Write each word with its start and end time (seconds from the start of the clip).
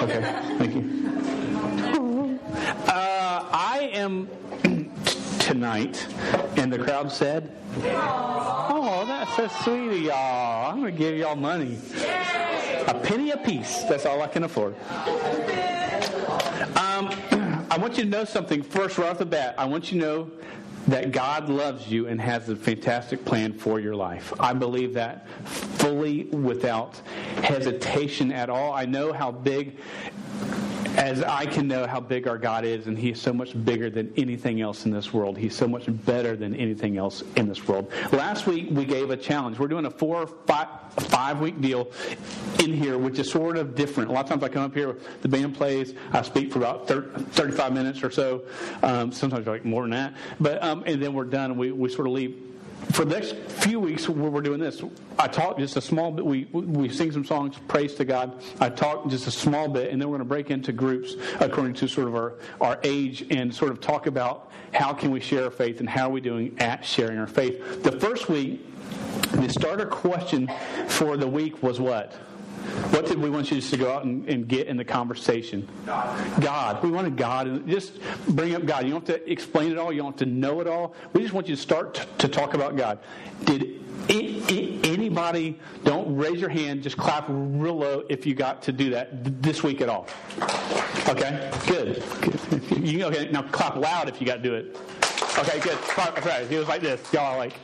Okay, 0.00 0.20
thank 0.58 0.74
you. 0.76 2.38
Uh, 2.86 3.44
I 3.50 3.90
am 3.94 4.28
tonight, 5.40 6.06
and 6.56 6.72
the 6.72 6.78
crowd 6.78 7.10
said, 7.10 7.50
"Oh, 7.82 9.04
that's 9.08 9.34
so 9.34 9.48
sweet 9.64 9.88
of 9.88 10.02
y'all. 10.02 10.70
I'm 10.70 10.80
going 10.80 10.92
to 10.92 10.98
give 10.98 11.16
y'all 11.16 11.34
money, 11.34 11.78
a 12.86 12.94
penny 12.94 13.32
a 13.32 13.38
piece. 13.38 13.82
That's 13.84 14.06
all 14.06 14.22
I 14.22 14.28
can 14.28 14.44
afford." 14.44 14.76
Um, 16.76 17.10
I 17.70 17.76
want 17.78 17.98
you 17.98 18.04
to 18.04 18.08
know 18.08 18.24
something 18.24 18.62
first, 18.62 18.98
right 18.98 19.10
off 19.10 19.18
the 19.18 19.26
bat. 19.26 19.56
I 19.58 19.64
want 19.64 19.90
you 19.90 20.00
to 20.00 20.06
know 20.06 20.30
that 20.88 21.12
God 21.12 21.50
loves 21.50 21.88
you 21.88 22.06
and 22.08 22.18
has 22.18 22.48
a 22.48 22.56
fantastic 22.56 23.22
plan 23.24 23.52
for 23.52 23.78
your 23.78 23.94
life. 23.94 24.32
I 24.40 24.54
believe 24.54 24.94
that 24.94 25.28
fully 25.44 26.24
without 26.24 26.96
hesitation 27.42 28.32
at 28.32 28.48
all. 28.48 28.72
I 28.72 28.86
know 28.86 29.12
how 29.12 29.30
big 29.30 29.76
as 30.98 31.22
I 31.22 31.46
can 31.46 31.68
know 31.68 31.86
how 31.86 32.00
big 32.00 32.26
our 32.26 32.36
God 32.36 32.64
is, 32.64 32.88
and 32.88 32.98
He's 32.98 33.20
so 33.20 33.32
much 33.32 33.64
bigger 33.64 33.88
than 33.88 34.12
anything 34.16 34.60
else 34.60 34.84
in 34.84 34.90
this 34.90 35.12
world. 35.12 35.38
He's 35.38 35.54
so 35.54 35.68
much 35.68 35.84
better 35.86 36.36
than 36.36 36.56
anything 36.56 36.98
else 36.98 37.22
in 37.36 37.48
this 37.48 37.68
world. 37.68 37.92
Last 38.10 38.48
week 38.48 38.66
we 38.70 38.84
gave 38.84 39.10
a 39.10 39.16
challenge. 39.16 39.60
We're 39.60 39.68
doing 39.68 39.86
a 39.86 39.90
four 39.90 40.22
or 40.22 40.26
five, 40.26 40.66
five 40.94 41.40
week 41.40 41.60
deal 41.60 41.92
in 42.64 42.74
here, 42.74 42.98
which 42.98 43.20
is 43.20 43.30
sort 43.30 43.56
of 43.56 43.76
different. 43.76 44.10
A 44.10 44.12
lot 44.12 44.24
of 44.24 44.28
times 44.28 44.42
I 44.42 44.48
come 44.48 44.64
up 44.64 44.74
here, 44.74 44.96
the 45.22 45.28
band 45.28 45.54
plays, 45.54 45.94
I 46.12 46.22
speak 46.22 46.52
for 46.52 46.58
about 46.58 46.88
30, 46.88 47.22
35 47.30 47.72
minutes 47.72 48.02
or 48.02 48.10
so, 48.10 48.42
um, 48.82 49.12
sometimes 49.12 49.46
like 49.46 49.64
more 49.64 49.82
than 49.82 49.92
that, 49.92 50.14
but 50.40 50.60
um, 50.64 50.82
and 50.84 51.00
then 51.00 51.14
we're 51.14 51.24
done. 51.24 51.52
And 51.52 51.60
we 51.60 51.70
we 51.70 51.88
sort 51.88 52.08
of 52.08 52.12
leave 52.12 52.42
for 52.92 53.04
the 53.04 53.14
next 53.14 53.34
few 53.34 53.80
weeks 53.80 54.08
we're 54.08 54.40
doing 54.40 54.60
this. 54.60 54.82
I 55.18 55.28
talk 55.28 55.58
just 55.58 55.76
a 55.76 55.80
small 55.80 56.10
bit. 56.10 56.24
We, 56.24 56.44
we 56.52 56.88
sing 56.88 57.12
some 57.12 57.24
songs 57.24 57.56
praise 57.68 57.94
to 57.94 58.04
god. 58.04 58.42
I 58.60 58.70
talk 58.70 59.08
just 59.08 59.26
a 59.26 59.30
small 59.30 59.68
bit 59.68 59.90
and 59.90 60.00
then 60.00 60.08
we're 60.08 60.18
going 60.18 60.26
to 60.26 60.28
break 60.28 60.50
into 60.50 60.72
groups 60.72 61.14
according 61.40 61.74
to 61.74 61.88
sort 61.88 62.08
of 62.08 62.14
our, 62.14 62.34
our 62.60 62.78
age 62.82 63.26
and 63.30 63.54
sort 63.54 63.70
of 63.70 63.80
talk 63.80 64.06
about 64.06 64.50
how 64.72 64.92
can 64.92 65.10
we 65.10 65.20
share 65.20 65.44
our 65.44 65.50
faith 65.50 65.80
and 65.80 65.88
how 65.88 66.08
are 66.08 66.12
we 66.12 66.20
doing 66.20 66.56
at 66.58 66.84
sharing 66.84 67.18
our 67.18 67.26
faith. 67.26 67.82
The 67.82 67.92
first 67.92 68.28
week 68.28 68.64
the 69.32 69.48
starter 69.48 69.86
question 69.86 70.50
for 70.86 71.16
the 71.16 71.26
week 71.26 71.62
was 71.62 71.80
what 71.80 72.14
what 72.90 73.06
did 73.06 73.18
we 73.18 73.30
want 73.30 73.50
you 73.50 73.60
to 73.60 73.76
go 73.76 73.92
out 73.92 74.04
and, 74.04 74.28
and, 74.28 74.48
get 74.48 74.66
in 74.66 74.76
the 74.76 74.84
conversation? 74.84 75.68
God. 75.86 76.42
God. 76.42 76.82
We 76.82 76.90
wanted 76.90 77.16
God. 77.16 77.46
And 77.46 77.68
just 77.68 77.98
bring 78.28 78.54
up 78.54 78.64
God. 78.66 78.84
You 78.84 78.90
don't 78.90 79.06
have 79.06 79.16
to 79.18 79.30
explain 79.30 79.72
it 79.72 79.78
all. 79.78 79.92
You 79.92 80.02
don't 80.02 80.12
have 80.12 80.18
to 80.20 80.26
know 80.26 80.60
it 80.60 80.66
all. 80.66 80.94
We 81.12 81.22
just 81.22 81.34
want 81.34 81.48
you 81.48 81.56
to 81.56 81.60
start 81.60 81.94
t- 81.94 82.02
to 82.18 82.28
talk 82.28 82.54
about 82.54 82.76
God. 82.76 82.98
Did 83.44 83.78
anybody, 84.08 85.58
don't 85.84 86.16
raise 86.16 86.40
your 86.40 86.50
hand, 86.50 86.82
just 86.82 86.96
clap 86.96 87.26
real 87.28 87.76
low 87.76 88.04
if 88.08 88.26
you 88.26 88.34
got 88.34 88.62
to 88.62 88.72
do 88.72 88.90
that 88.90 89.42
this 89.42 89.62
week 89.62 89.80
at 89.80 89.88
all. 89.88 90.08
Okay? 91.08 91.50
Good. 91.66 92.02
You, 92.78 93.04
okay, 93.06 93.28
now 93.30 93.42
clap 93.42 93.76
loud 93.76 94.08
if 94.08 94.20
you 94.20 94.26
got 94.26 94.36
to 94.36 94.42
do 94.42 94.54
it. 94.54 94.76
Okay, 95.38 95.60
good. 95.60 95.78
That's 95.96 96.26
right. 96.26 96.46
He 96.46 96.56
was 96.56 96.68
like 96.68 96.80
this. 96.80 97.00
Y'all 97.12 97.34
are 97.34 97.36
like, 97.36 97.54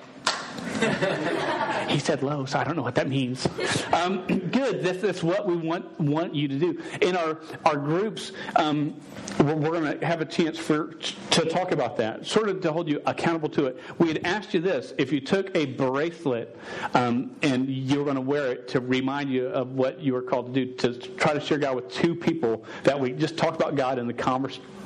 he 1.89 1.99
said 1.99 2.23
low, 2.23 2.45
so 2.45 2.59
I 2.59 2.65
don't 2.65 2.77
know 2.77 2.83
what 2.83 2.95
that 2.97 3.09
means. 3.09 3.47
Um, 3.93 4.27
good. 4.51 4.83
This 4.83 5.03
is 5.03 5.23
what 5.23 5.47
we 5.47 5.57
want 5.57 6.01
want 6.01 6.35
you 6.35 6.49
to 6.49 6.59
do. 6.59 6.83
In 7.01 7.17
our 7.17 7.41
our 7.65 7.77
groups, 7.77 8.33
um, 8.57 8.95
we're, 9.39 9.55
we're 9.55 9.81
going 9.81 9.99
to 9.99 10.07
have 10.07 10.21
a 10.21 10.25
chance 10.25 10.59
for 10.59 10.95
to 11.31 11.45
talk 11.47 11.73
about 11.73 11.97
that, 11.99 12.27
sort 12.27 12.49
of 12.49 12.61
to 12.63 12.73
hold 12.73 12.89
you 12.89 13.01
accountable 13.07 13.49
to 13.51 13.67
it. 13.67 13.79
We 13.99 14.09
had 14.09 14.25
asked 14.25 14.55
you 14.55 14.61
this: 14.61 14.95
if 14.99 15.13
you 15.13 15.21
took 15.21 15.55
a 15.55 15.67
bracelet 15.67 16.57
um, 16.95 17.35
and 17.43 17.69
you 17.69 17.99
were 17.99 18.05
going 18.05 18.17
to 18.17 18.23
wear 18.23 18.53
it 18.53 18.69
to 18.69 18.81
remind 18.81 19.31
you 19.31 19.47
of 19.49 19.73
what 19.73 20.01
you 20.01 20.15
were 20.15 20.23
called 20.23 20.55
to 20.55 20.65
do, 20.65 20.75
to 20.75 20.95
try 20.95 21.35
to 21.35 21.41
share 21.41 21.59
God 21.59 21.77
with 21.77 21.89
two 21.91 22.15
people 22.15 22.65
that 22.83 22.99
we 22.99 23.13
just 23.13 23.37
talk 23.37 23.55
about 23.55 23.77
God 23.77 23.99
in 23.99 24.07
the 24.07 24.15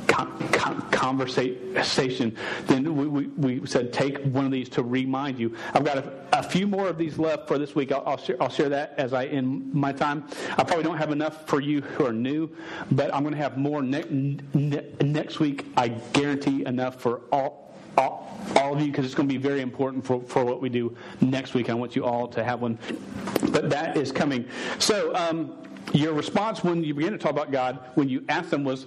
conversation 0.08 2.36
then 2.66 2.96
we, 2.96 3.06
we, 3.06 3.58
we, 3.58 3.66
said 3.66 3.92
take 3.92 4.22
one 4.24 4.44
of 4.44 4.50
these 4.50 4.68
to 4.68 4.82
remind 4.82 5.38
you. 5.38 5.54
I've 5.74 5.84
got 5.84 5.98
a, 5.98 6.12
a 6.32 6.42
few 6.42 6.66
more 6.66 6.88
of 6.88 6.98
these 6.98 7.18
left 7.18 7.48
for 7.48 7.58
this 7.58 7.74
week. 7.74 7.92
I'll, 7.92 8.02
I'll, 8.06 8.16
share, 8.16 8.42
I'll 8.42 8.48
share 8.48 8.68
that 8.70 8.94
as 8.96 9.12
I 9.12 9.26
end 9.26 9.72
my 9.72 9.92
time. 9.92 10.24
I 10.56 10.64
probably 10.64 10.84
don't 10.84 10.98
have 10.98 11.12
enough 11.12 11.46
for 11.46 11.60
you 11.60 11.80
who 11.80 12.06
are 12.06 12.12
new, 12.12 12.50
but 12.90 13.14
I'm 13.14 13.22
going 13.22 13.34
to 13.34 13.40
have 13.40 13.56
more 13.56 13.82
ne- 13.82 14.38
ne- 14.54 14.86
next 15.00 15.40
week. 15.40 15.66
I 15.76 15.88
guarantee 15.88 16.64
enough 16.66 17.00
for 17.00 17.22
all, 17.30 17.74
all, 17.96 18.38
all 18.56 18.74
of 18.74 18.80
you 18.80 18.86
because 18.86 19.04
it's 19.04 19.14
going 19.14 19.28
to 19.28 19.34
be 19.34 19.40
very 19.40 19.60
important 19.60 20.04
for, 20.04 20.20
for 20.22 20.44
what 20.44 20.60
we 20.60 20.68
do 20.68 20.96
next 21.20 21.54
week. 21.54 21.70
I 21.70 21.74
want 21.74 21.94
you 21.94 22.04
all 22.04 22.26
to 22.28 22.42
have 22.42 22.60
one. 22.60 22.78
But 23.50 23.70
that 23.70 23.96
is 23.96 24.12
coming. 24.12 24.46
So, 24.78 25.14
um, 25.14 25.67
your 25.92 26.12
response 26.12 26.62
when 26.62 26.84
you 26.84 26.94
began 26.94 27.12
to 27.12 27.18
talk 27.18 27.32
about 27.32 27.50
God, 27.50 27.78
when 27.94 28.08
you 28.08 28.24
asked 28.28 28.50
them 28.50 28.64
was, 28.64 28.86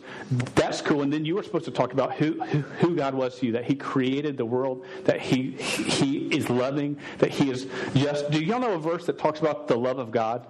that's 0.55 0.81
cool. 0.81 1.01
And 1.01 1.11
then 1.11 1.25
you 1.25 1.35
were 1.35 1.43
supposed 1.43 1.65
to 1.65 1.71
talk 1.71 1.93
about 1.93 2.13
who, 2.13 2.41
who, 2.43 2.59
who, 2.59 2.95
God 2.95 3.13
was 3.13 3.39
to 3.39 3.47
you, 3.47 3.51
that 3.53 3.65
he 3.65 3.75
created 3.75 4.37
the 4.37 4.45
world, 4.45 4.85
that 5.05 5.19
he, 5.19 5.51
he 5.51 6.27
is 6.35 6.49
loving, 6.49 6.97
that 7.17 7.31
he 7.31 7.49
is 7.49 7.67
just. 7.93 8.29
Do 8.31 8.43
y'all 8.43 8.59
know 8.59 8.73
a 8.73 8.79
verse 8.79 9.05
that 9.05 9.17
talks 9.17 9.39
about 9.39 9.67
the 9.67 9.75
love 9.75 9.99
of 9.99 10.11
God? 10.11 10.45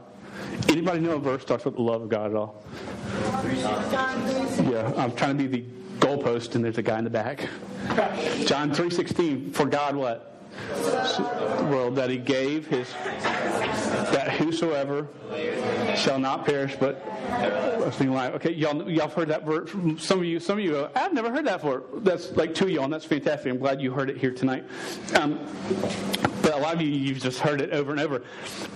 Anybody 0.70 1.00
know 1.00 1.16
a 1.16 1.20
verse 1.20 1.42
that 1.42 1.48
talks 1.48 1.64
about 1.64 1.76
the 1.76 1.82
love 1.82 2.02
of 2.02 2.10
God 2.10 2.32
at 2.32 2.38
all? 2.38 2.64
Yeah, 4.72 4.94
I'm 4.98 5.14
trying 5.16 5.38
to 5.38 5.48
be 5.48 5.62
the 5.62 5.66
goalpost 6.00 6.56
and 6.56 6.64
there's 6.64 6.78
a 6.78 6.82
guy 6.82 6.98
in 6.98 7.04
the 7.04 7.10
back. 7.10 7.48
John 8.46 8.72
3.16, 8.72 9.54
for 9.54 9.66
God 9.66 9.96
what? 9.96 10.31
Well, 11.70 11.92
that 11.92 12.10
he 12.10 12.18
gave 12.18 12.68
his, 12.68 12.92
that 12.94 14.32
whosoever 14.38 15.08
shall 15.96 16.20
not 16.20 16.46
perish, 16.46 16.76
but 16.80 17.06
life. 18.00 18.34
Okay, 18.36 18.54
y'all, 18.54 18.90
y'all 18.90 19.10
heard 19.10 19.28
that 19.30 19.46
verse. 19.46 19.72
Some 19.98 20.20
of 20.20 20.26
you, 20.26 20.40
some 20.40 20.58
of 20.58 20.64
you, 20.64 20.72
go, 20.72 20.90
I've 20.96 21.14
never 21.14 21.32
heard 21.32 21.46
that 21.46 21.62
before. 21.62 21.84
That's 21.98 22.32
like 22.32 22.54
two 22.54 22.66
of 22.66 22.72
y'all, 22.72 22.86
and 22.86 22.94
that's 22.94 23.06
fantastic. 23.06 23.52
I'm 23.52 23.60
glad 23.60 23.82
you 23.82 23.92
heard 23.92 24.10
it 24.10 24.18
here 24.18 24.32
tonight. 24.32 24.64
Um, 25.16 25.40
but 26.42 26.54
a 26.54 26.58
lot 26.58 26.76
of 26.76 26.82
you, 26.82 26.90
you've 26.90 27.20
just 27.20 27.40
heard 27.40 27.62
it 27.62 27.72
over 27.72 27.92
and 27.92 28.00
over. 28.00 28.24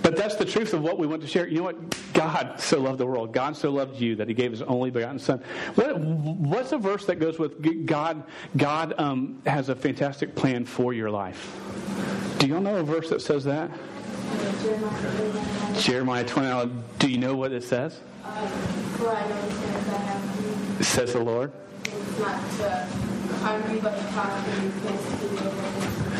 But 0.02 0.16
that's 0.16 0.35
the 0.35 0.46
truth 0.46 0.74
of 0.74 0.81
what 0.81 1.00
we 1.00 1.08
want 1.08 1.22
to 1.22 1.28
share. 1.28 1.47
You 1.47 1.58
know 1.58 1.64
what? 1.64 2.14
God 2.14 2.59
so 2.59 2.80
loved 2.80 3.00
the 3.00 3.08
world. 3.08 3.34
God 3.34 3.58
so 3.58 3.72
loved 3.72 4.00
you 4.00 4.16
that 4.18 4.28
He 4.28 4.34
gave 4.34 4.52
His 4.52 4.62
only 4.62 4.91
begotten 4.91 5.19
Son. 5.19 5.41
What, 5.75 6.00
what's 6.00 6.72
a 6.72 6.78
verse 6.78 7.06
that 7.06 7.16
goes 7.16 7.40
with 7.40 7.85
God? 7.85 8.24
God 8.56 8.94
um, 8.97 9.41
has 9.46 9.69
a 9.69 9.75
fantastic 9.75 10.35
plan 10.35 10.66
for 10.66 10.94
your 10.94 11.09
life. 11.09 11.59
Do 12.40 12.48
y'all 12.48 12.62
know 12.62 12.78
a 12.78 12.84
verse 12.84 13.09
that 13.09 13.22
says 13.22 13.44
that? 13.46 13.72
Jeremiah 15.80 16.24
20. 16.24 16.72
Do 17.00 17.09
you 17.09 17.18
know 17.18 17.36
what 17.36 17.52
it 17.52 17.64
says? 17.64 18.00
Says 20.81 21.14
the 21.14 21.20
Lord. 21.24 21.52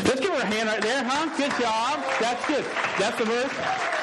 Let's 0.04 0.20
give 0.20 0.30
her 0.30 0.40
a 0.40 0.46
hand 0.46 0.68
right 0.68 0.82
there, 0.82 1.04
huh? 1.04 1.36
Good 1.36 1.50
job. 1.60 2.04
That's 2.20 2.46
good. 2.46 2.64
That's 2.98 3.18
the 3.18 3.24
verse 3.24 3.95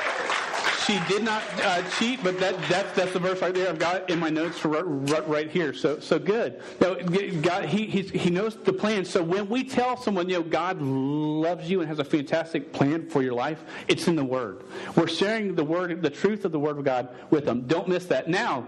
she 0.86 1.00
did 1.08 1.24
not 1.24 1.44
uh, 1.64 1.82
cheat, 1.92 2.24
but 2.24 2.40
that, 2.40 2.56
that's, 2.70 2.96
that's 2.96 3.14
the 3.14 3.20
verse 3.20 3.42
right 3.42 3.54
there. 3.54 3.70
I've 3.70 3.80
got 3.80 4.10
in 4.10 4.20
my 4.20 4.30
notes 4.30 4.64
right, 4.66 5.28
right, 5.28 5.50
here. 5.50 5.74
So, 5.74 6.00
so 6.00 6.20
good. 6.20 6.62
Now, 6.82 6.96
God, 6.96 7.66
he, 7.66 7.86
he 7.86 8.30
knows 8.30 8.56
the 8.56 8.74
plan. 8.74 9.06
So 9.06 9.24
when 9.24 9.50
we 9.50 9.64
tell 9.64 9.98
someone, 9.98 10.30
you 10.30 10.36
know, 10.36 10.44
God 10.44 10.82
loves 10.82 11.70
you 11.70 11.80
and 11.82 11.90
has 11.90 12.00
a 12.00 12.04
fantastic 12.04 12.74
plan 12.74 13.10
for 13.10 13.22
your 13.22 13.34
life, 13.34 13.64
it's 13.88 14.08
in 14.08 14.16
the 14.16 14.26
Word. 14.26 14.64
We're 14.96 15.08
sharing 15.08 15.56
the 15.56 15.64
Word, 15.64 16.02
the 16.02 16.10
truth 16.10 16.46
of 16.46 16.52
the 16.52 16.60
Word 16.60 16.78
of 16.78 16.84
God 16.84 17.10
with 17.30 17.46
them. 17.46 17.62
Don't 17.68 17.88
miss 17.88 18.06
that. 18.06 18.28
Now, 18.28 18.66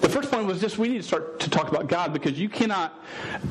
the 0.00 0.08
first 0.08 0.30
point 0.30 0.46
was 0.46 0.60
just 0.60 0.78
we 0.78 0.88
need 0.88 0.98
to 0.98 1.02
start 1.02 1.40
to 1.40 1.50
talk 1.50 1.68
about 1.68 1.88
God 1.88 2.12
because 2.12 2.38
you 2.38 2.48
cannot 2.48 3.02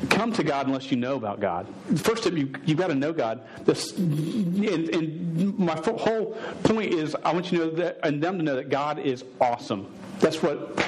come 0.09 0.31
to 0.33 0.43
God 0.43 0.67
unless 0.67 0.91
you 0.91 0.97
know 0.97 1.15
about 1.15 1.39
God. 1.39 1.67
First 1.97 2.23
step, 2.23 2.33
you, 2.33 2.51
you've 2.65 2.77
got 2.77 2.87
to 2.87 2.95
know 2.95 3.13
God. 3.13 3.41
This, 3.65 3.95
and, 3.97 4.89
and 4.89 5.57
my 5.57 5.75
whole 5.75 6.37
point 6.63 6.93
is 6.93 7.15
I 7.23 7.33
want 7.33 7.51
you 7.51 7.59
to 7.59 7.65
know 7.65 7.71
that 7.71 7.94
and 8.03 8.21
them 8.21 8.37
to 8.37 8.43
know 8.43 8.55
that 8.55 8.69
God 8.69 8.99
is 8.99 9.23
awesome. 9.39 9.87
That's 10.19 10.41
what 10.41 10.81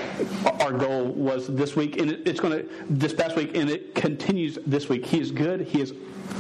our 0.62 0.72
goal 0.72 1.06
was 1.06 1.48
this 1.48 1.76
week, 1.76 2.00
and 2.00 2.12
it's 2.12 2.40
going 2.40 2.54
to 2.54 2.70
this 2.90 3.14
past 3.14 3.36
week, 3.36 3.56
and 3.56 3.70
it 3.70 3.94
continues 3.94 4.58
this 4.66 4.90
week. 4.90 5.06
He 5.06 5.20
is 5.20 5.32
good. 5.32 5.62
He 5.62 5.82
is 5.82 5.94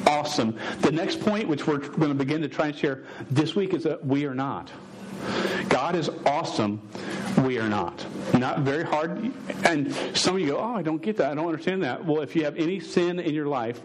awesome. 0.05 0.57
The 0.81 0.91
next 0.91 1.19
point, 1.19 1.47
which 1.47 1.67
we're 1.67 1.77
going 1.79 2.09
to 2.09 2.15
begin 2.15 2.41
to 2.41 2.47
try 2.47 2.67
and 2.67 2.75
share 2.75 3.03
this 3.29 3.55
week, 3.55 3.73
is 3.73 3.83
that 3.83 4.05
we 4.05 4.25
are 4.25 4.35
not. 4.35 4.71
God 5.69 5.95
is 5.95 6.09
awesome. 6.25 6.81
We 7.43 7.59
are 7.59 7.69
not. 7.69 8.05
Not 8.33 8.59
very 8.59 8.83
hard. 8.83 9.31
And 9.65 9.93
some 10.15 10.35
of 10.35 10.41
you 10.41 10.47
go, 10.47 10.57
"Oh, 10.57 10.75
I 10.75 10.81
don't 10.81 11.01
get 11.01 11.17
that. 11.17 11.31
I 11.31 11.35
don't 11.35 11.47
understand 11.47 11.83
that." 11.83 12.05
Well, 12.05 12.21
if 12.21 12.35
you 12.35 12.43
have 12.45 12.55
any 12.55 12.79
sin 12.79 13.19
in 13.19 13.33
your 13.33 13.47
life, 13.47 13.81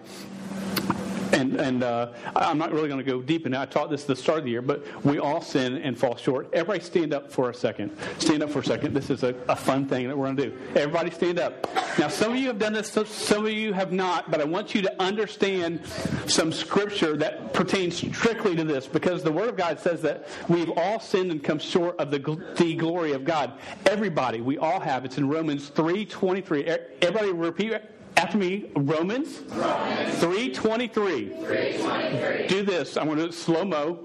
and 1.33 1.61
and 1.61 1.83
uh, 1.83 2.13
I'm 2.37 2.59
not 2.59 2.73
really 2.73 2.89
going 2.89 3.05
to 3.05 3.11
go 3.11 3.23
deep 3.23 3.47
in 3.47 3.55
it. 3.55 3.59
I 3.59 3.67
taught 3.67 3.91
this 3.91 4.03
at 4.03 4.09
the 4.09 4.17
start 4.17 4.39
of 4.39 4.45
the 4.45 4.51
year, 4.51 4.63
but 4.63 4.85
we 5.05 5.19
all 5.19 5.41
sin 5.41 5.77
and 5.79 5.99
fall 5.99 6.17
short. 6.17 6.49
Everybody 6.53 6.81
stand 6.85 7.13
up 7.13 7.31
for 7.31 7.51
a 7.51 7.55
second. 7.55 7.97
Stand 8.19 8.43
up 8.43 8.51
for 8.51 8.61
a 8.61 8.65
second. 8.65 8.95
This 8.95 9.11
is 9.11 9.23
a, 9.23 9.35
a 9.49 9.57
fun 9.57 9.87
thing 9.87 10.09
that 10.09 10.17
we're 10.17 10.27
going 10.27 10.37
to 10.37 10.51
do. 10.51 10.59
Everybody 10.77 11.11
stand 11.11 11.39
up. 11.39 11.67
Now, 11.99 12.09
some 12.09 12.33
of 12.33 12.39
you 12.39 12.47
have 12.47 12.59
done 12.59 12.73
this, 12.73 12.91
some 12.91 13.47
of 13.47 13.53
you 13.53 13.73
have 13.73 13.93
not, 13.93 14.31
but 14.31 14.41
I 14.41 14.45
want 14.45 14.75
you 14.75 14.83
to 14.83 15.03
understand 15.03 15.81
some 16.27 16.53
scripture 16.53 17.17
that 17.19 17.53
pertains 17.53 17.97
strictly 17.97 18.57
to 18.57 18.65
this 18.65 18.87
because 18.87 19.23
the 19.23 19.33
Word 19.33 19.49
of 19.49 19.57
God 19.57 19.79
says 19.79 20.03
that 20.03 20.27
we've 20.49 20.71
all 20.71 21.01
sinned 21.01 21.31
and 21.31 21.43
come 21.43 21.59
short 21.59 21.99
of 21.99 22.11
the, 22.11 22.19
the 22.57 22.75
glory 22.75 23.13
of 23.13 23.25
God. 23.25 23.53
Everybody, 23.87 24.41
we 24.41 24.59
all 24.59 24.81
have. 24.81 25.05
It's 25.05 25.19
in 25.19 25.29
Romans 25.29 25.71
3.23. 25.71 26.89
Everybody 27.03 27.33
repeat 27.33 27.73
after 28.23 28.39
me, 28.39 28.71
Romans, 28.77 29.41
Romans. 29.49 30.23
3.23. 30.23 32.49
Do 32.49 32.63
this. 32.63 32.97
I'm 32.97 33.07
going 33.07 33.19
to 33.19 33.25
do 33.25 33.31
it 33.31 33.35
slow-mo. 33.35 33.99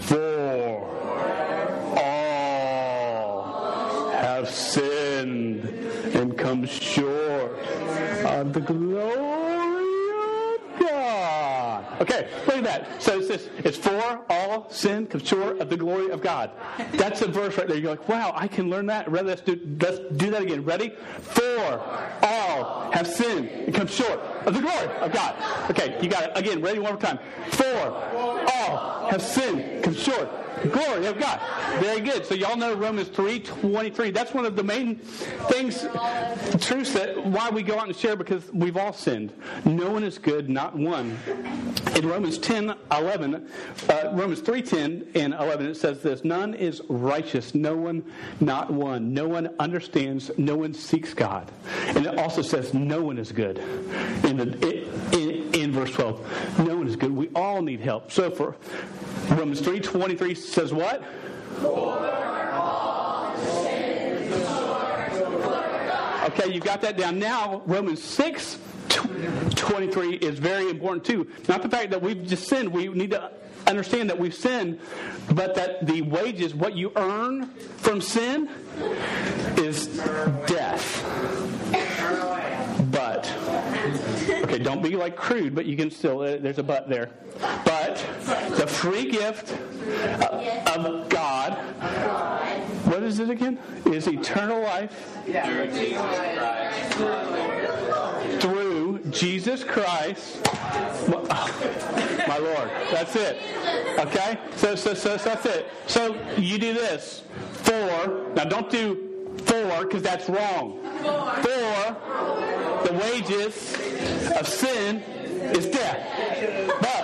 For 0.00 0.80
all 1.98 3.42
have 4.10 4.48
sinned 4.48 5.64
and 6.14 6.38
come 6.38 6.64
short 6.64 7.58
of 8.24 8.54
the 8.54 8.60
glory 8.60 10.14
of 10.14 10.60
God. 10.80 11.84
Okay, 12.00 12.26
look 12.46 12.56
at 12.56 12.64
that. 12.64 13.02
So 13.02 13.18
it's 13.18 13.28
this. 13.28 13.50
It's 13.58 13.76
for 13.76 14.24
all 14.30 14.37
sin 14.70 15.06
come 15.06 15.22
short 15.22 15.58
of 15.60 15.70
the 15.70 15.76
glory 15.76 16.10
of 16.10 16.20
God. 16.20 16.50
That's 16.92 17.22
a 17.22 17.28
verse 17.28 17.56
right 17.56 17.68
there. 17.68 17.76
You're 17.76 17.90
like, 17.90 18.08
wow, 18.08 18.32
I 18.34 18.48
can 18.48 18.70
learn 18.70 18.86
that. 18.86 19.10
Ready? 19.10 19.28
Let's 19.28 19.42
do, 19.42 19.60
let's 19.80 19.98
do 20.16 20.30
that 20.30 20.42
again. 20.42 20.64
Ready? 20.64 20.90
For 21.20 21.80
all 22.22 22.90
have 22.92 23.06
sinned 23.06 23.48
and 23.48 23.74
come 23.74 23.86
short 23.86 24.20
of 24.46 24.54
the 24.54 24.60
glory 24.60 24.88
of 24.98 25.12
God. 25.12 25.34
Okay, 25.70 25.98
you 26.02 26.08
got 26.08 26.24
it. 26.24 26.32
Again, 26.34 26.60
ready? 26.60 26.78
One 26.78 26.92
more 26.92 27.00
time. 27.00 27.18
For 27.50 27.78
all 28.52 29.08
have 29.08 29.22
sinned, 29.22 29.84
come 29.84 29.94
short 29.94 30.28
Glory 30.66 31.06
of 31.06 31.18
God. 31.18 31.40
Very 31.80 32.00
good. 32.00 32.26
So 32.26 32.34
y'all 32.34 32.56
know 32.56 32.74
Romans 32.74 33.08
3.23. 33.10 34.12
That's 34.12 34.34
one 34.34 34.44
of 34.44 34.56
the 34.56 34.64
main 34.64 34.96
things, 34.96 35.86
truths 36.64 36.92
that 36.94 37.24
why 37.24 37.50
we 37.50 37.62
go 37.62 37.78
out 37.78 37.86
and 37.86 37.96
share 37.96 38.16
because 38.16 38.50
we've 38.52 38.76
all 38.76 38.92
sinned. 38.92 39.32
No 39.64 39.90
one 39.90 40.02
is 40.02 40.18
good, 40.18 40.48
not 40.48 40.74
one. 40.76 41.16
In 41.94 42.08
Romans 42.08 42.38
10, 42.38 42.74
11, 42.90 43.48
uh, 43.88 44.10
Romans 44.12 44.37
3.10 44.40 45.16
and 45.16 45.34
11, 45.34 45.66
it 45.66 45.76
says 45.76 46.02
this, 46.02 46.24
None 46.24 46.54
is 46.54 46.82
righteous, 46.88 47.54
no 47.54 47.76
one, 47.76 48.04
not 48.40 48.72
one. 48.72 49.12
No 49.12 49.28
one 49.28 49.54
understands, 49.58 50.30
no 50.36 50.56
one 50.56 50.74
seeks 50.74 51.14
God. 51.14 51.50
And 51.88 52.06
it 52.06 52.18
also 52.18 52.42
says 52.42 52.74
no 52.74 53.02
one 53.02 53.18
is 53.18 53.32
good. 53.32 53.58
In, 54.24 54.36
the, 54.36 54.88
in, 55.12 55.54
in 55.54 55.72
verse 55.72 55.90
12, 55.92 56.58
no 56.66 56.76
one 56.76 56.86
is 56.86 56.96
good. 56.96 57.10
We 57.10 57.28
all 57.34 57.62
need 57.62 57.80
help. 57.80 58.10
So 58.12 58.30
for 58.30 58.56
Romans 59.30 59.60
3.23 59.60 60.36
says 60.36 60.72
what? 60.72 61.02
Okay, 66.30 66.52
you've 66.52 66.64
got 66.64 66.80
that 66.82 66.96
down. 66.96 67.18
Now, 67.18 67.62
Romans 67.66 68.02
6 68.02 68.58
23 68.88 70.14
is 70.16 70.38
very 70.38 70.70
important 70.70 71.04
too. 71.04 71.26
Not 71.48 71.62
the 71.62 71.68
fact 71.68 71.90
that 71.90 72.00
we've 72.00 72.24
just 72.26 72.48
sinned. 72.48 72.72
We 72.72 72.88
need 72.88 73.10
to 73.10 73.30
understand 73.68 74.08
that 74.10 74.18
we've 74.18 74.34
sinned, 74.34 74.80
but 75.32 75.54
that 75.54 75.86
the 75.86 76.02
wages, 76.02 76.54
what 76.54 76.74
you 76.76 76.90
earn 76.96 77.46
from 77.76 78.00
sin, 78.00 78.48
is 79.56 79.86
death. 80.46 81.04
But, 82.90 83.30
okay, 84.44 84.58
don't 84.58 84.82
be 84.82 84.96
like 84.96 85.16
crude, 85.16 85.54
but 85.54 85.66
you 85.66 85.76
can 85.76 85.90
still, 85.90 86.20
uh, 86.20 86.38
there's 86.38 86.58
a 86.58 86.62
but 86.62 86.88
there. 86.88 87.10
But 87.64 87.96
the 88.56 88.66
free 88.66 89.10
gift 89.10 89.52
of 89.52 91.08
God, 91.08 91.52
what 92.86 93.02
is 93.02 93.18
it 93.18 93.30
again? 93.30 93.58
Is 93.86 94.06
eternal 94.08 94.62
life 94.62 94.92
Jesus 99.10 99.64
Christ, 99.64 100.44
my 102.26 102.38
Lord. 102.38 102.70
That's 102.90 103.16
it. 103.16 103.38
Okay? 103.98 104.38
So, 104.56 104.74
so, 104.74 104.94
so, 104.94 105.16
so 105.16 105.24
that's 105.24 105.46
it. 105.46 105.66
So 105.86 106.16
you 106.36 106.58
do 106.58 106.74
this. 106.74 107.22
For, 107.62 108.30
now 108.34 108.44
don't 108.44 108.70
do 108.70 109.08
for 109.44 109.84
because 109.84 110.02
that's 110.02 110.28
wrong. 110.28 110.80
For 111.42 111.96
the 112.86 112.92
wages 113.02 113.74
of 114.36 114.46
sin 114.48 114.98
is 115.54 115.66
death. 115.66 116.78
But 116.80 116.97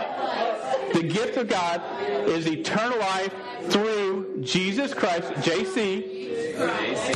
gift 1.05 1.37
of 1.37 1.49
God 1.49 1.83
is 2.29 2.47
eternal 2.47 2.99
life 2.99 3.33
through 3.69 4.43
Jesus 4.43 4.93
Christ, 4.93 5.29
JC, 5.35 6.59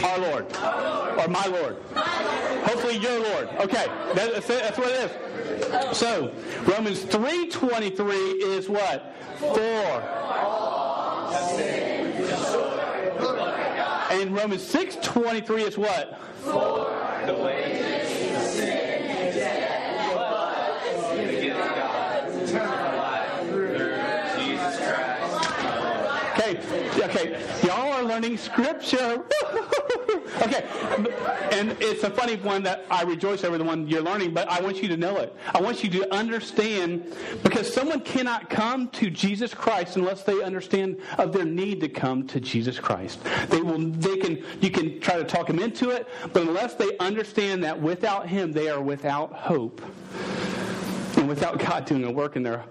our 0.03 0.19
Lord, 0.19 0.47
or 1.19 1.29
my 1.29 1.47
Lord. 1.47 1.77
Hopefully, 2.65 2.97
your 2.99 3.19
Lord. 3.21 3.49
Okay, 3.61 3.87
that's, 4.15 4.47
that's 4.47 4.79
what 4.79 4.89
it 4.89 5.11
is. 5.11 5.97
So, 5.97 6.33
Romans 6.67 7.05
3.23 7.05 8.43
is 8.43 8.69
what? 8.69 9.15
For. 9.39 10.19
And 14.11 14.35
Romans 14.35 14.63
6.23 14.73 15.69
is 15.69 15.79
what? 15.79 16.19
For 16.41 16.91
the 17.27 17.35
wages 17.35 18.09
Okay, 27.09 27.43
y'all 27.65 27.93
are 27.93 28.03
learning 28.03 28.37
scripture. 28.37 29.25
okay, 30.43 30.67
and 31.53 31.75
it's 31.81 32.05
a 32.05 32.11
funny 32.11 32.37
one 32.37 32.63
that 32.65 32.85
I 32.91 33.03
rejoice 33.03 33.45
over 33.45 33.57
the 33.57 33.65
one 33.65 33.89
you're 33.89 34.03
learning, 34.03 34.35
but 34.35 34.47
I 34.49 34.61
want 34.61 34.83
you 34.83 34.89
to 34.89 34.97
know 34.97 35.17
it. 35.17 35.35
I 35.55 35.61
want 35.63 35.83
you 35.83 35.89
to 35.91 36.15
understand 36.15 37.17
because 37.43 37.73
someone 37.73 38.01
cannot 38.03 38.51
come 38.51 38.89
to 38.89 39.09
Jesus 39.09 39.55
Christ 39.55 39.97
unless 39.97 40.23
they 40.23 40.43
understand 40.43 41.01
of 41.17 41.33
their 41.33 41.47
need 41.47 41.81
to 41.81 41.89
come 41.89 42.27
to 42.27 42.41
Jesus 42.41 42.79
Christ. 42.79 43.21
They 43.49 43.63
will. 43.63 43.79
They 43.79 44.19
can. 44.19 44.45
You 44.61 44.71
can 44.71 45.01
try 45.01 45.17
to 45.17 45.25
talk 45.25 45.47
them 45.47 45.61
into 45.61 45.89
it, 45.89 46.09
but 46.35 46.43
unless 46.43 46.75
they 46.75 46.99
understand 46.99 47.65
that 47.65 47.81
without 47.81 48.29
Him 48.29 48.53
they 48.53 48.69
are 48.69 48.83
without 48.83 49.33
hope 49.33 49.81
and 51.17 51.29
without 51.29 51.59
God 51.59 51.87
doing 51.87 52.05
a 52.05 52.11
work 52.11 52.37
in 52.37 52.43
their 52.43 52.65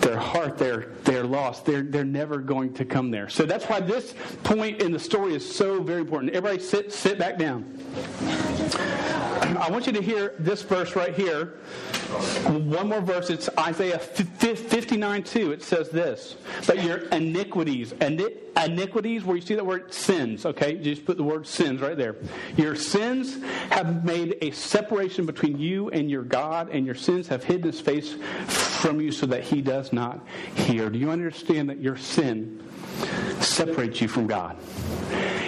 their 0.00 0.18
heart, 0.18 0.56
they're, 0.56 0.86
they're 1.04 1.24
lost. 1.24 1.64
They're, 1.64 1.82
they're 1.82 2.04
never 2.04 2.38
going 2.38 2.72
to 2.74 2.84
come 2.84 3.10
there. 3.10 3.28
So 3.28 3.44
that's 3.44 3.64
why 3.66 3.80
this 3.80 4.14
point 4.44 4.80
in 4.82 4.92
the 4.92 4.98
story 4.98 5.34
is 5.34 5.56
so 5.56 5.82
very 5.82 6.00
important. 6.00 6.32
Everybody 6.32 6.62
sit, 6.62 6.92
sit 6.92 7.18
back 7.18 7.38
down. 7.38 7.64
I 9.58 9.68
want 9.70 9.86
you 9.86 9.92
to 9.92 10.02
hear 10.02 10.34
this 10.38 10.62
verse 10.62 10.96
right 10.96 11.14
here. 11.14 11.54
One 12.10 12.88
more 12.88 13.00
verse. 13.00 13.30
It's 13.30 13.48
Isaiah 13.58 13.98
59 13.98 15.22
2. 15.22 15.52
It 15.52 15.62
says 15.62 15.90
this. 15.90 16.36
But 16.66 16.82
your 16.82 16.98
iniquities, 17.08 17.92
iniquities, 18.00 19.24
where 19.24 19.36
you 19.36 19.42
see 19.42 19.54
that 19.54 19.64
word 19.64 19.92
sins, 19.92 20.44
okay? 20.46 20.74
You 20.74 20.82
just 20.94 21.04
put 21.04 21.16
the 21.16 21.22
word 21.22 21.46
sins 21.46 21.80
right 21.80 21.96
there. 21.96 22.16
Your 22.56 22.74
sins 22.74 23.42
have 23.70 24.04
made 24.04 24.38
a 24.42 24.50
separation 24.50 25.26
between 25.26 25.58
you 25.58 25.90
and 25.90 26.10
your 26.10 26.22
God, 26.22 26.70
and 26.70 26.84
your 26.84 26.94
sins 26.94 27.28
have 27.28 27.44
hidden 27.44 27.64
his 27.64 27.80
face 27.80 28.14
from 28.46 29.00
you 29.00 29.12
so 29.12 29.26
that 29.26 29.44
he 29.44 29.62
does 29.62 29.92
not 29.92 30.26
hear. 30.54 30.90
Do 30.90 30.98
you 30.98 31.10
understand 31.10 31.70
that 31.70 31.80
your 31.80 31.96
sin 31.96 32.62
separates 33.40 34.00
you 34.00 34.08
from 34.08 34.26
God? 34.26 34.56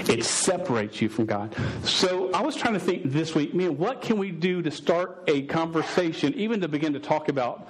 It 0.09 0.25
separates 0.25 1.01
you 1.01 1.09
from 1.09 1.27
God. 1.27 1.55
So 1.85 2.33
I 2.33 2.43
was 2.43 2.57
trying 2.57 2.75
to 2.75 2.81
think 2.81 3.13
this 3.13 3.35
week, 3.35 3.55
man, 3.55 3.79
what 3.79 4.03
can 4.03 4.19
we 4.19 4.31
do 4.31 4.61
to 4.63 4.71
start 4.71 5.23
a 5.29 5.43
conversation, 5.43 6.35
even 6.35 6.61
to 6.61 6.69
begin 6.69 6.93
to 6.95 7.01
talk 7.01 7.29
about 7.29 7.69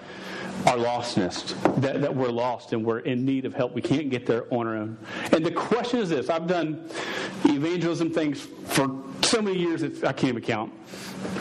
our 0.67 0.77
lostness, 0.77 1.55
that, 1.81 2.01
that 2.01 2.15
we're 2.15 2.29
lost 2.29 2.73
and 2.73 2.85
we're 2.85 3.01
in 3.01 3.25
need 3.25 3.45
of 3.45 3.55
help. 3.55 3.75
We 3.75 3.83
can't 3.83 4.11
get 4.11 4.27
there 4.27 4.53
on 4.55 4.67
our 4.67 4.77
own. 4.77 4.97
And 5.33 5.45
the 5.45 5.51
question 5.51 5.99
is 6.01 6.09
this 6.09 6.31
I've 6.31 6.47
done 6.47 6.89
evangelism 7.45 8.11
things 8.11 8.41
for 8.41 9.03
so 9.23 9.43
many 9.43 9.59
years, 9.59 9.83
I 9.83 10.13
can't 10.13 10.25
even 10.25 10.43
count. 10.43 10.73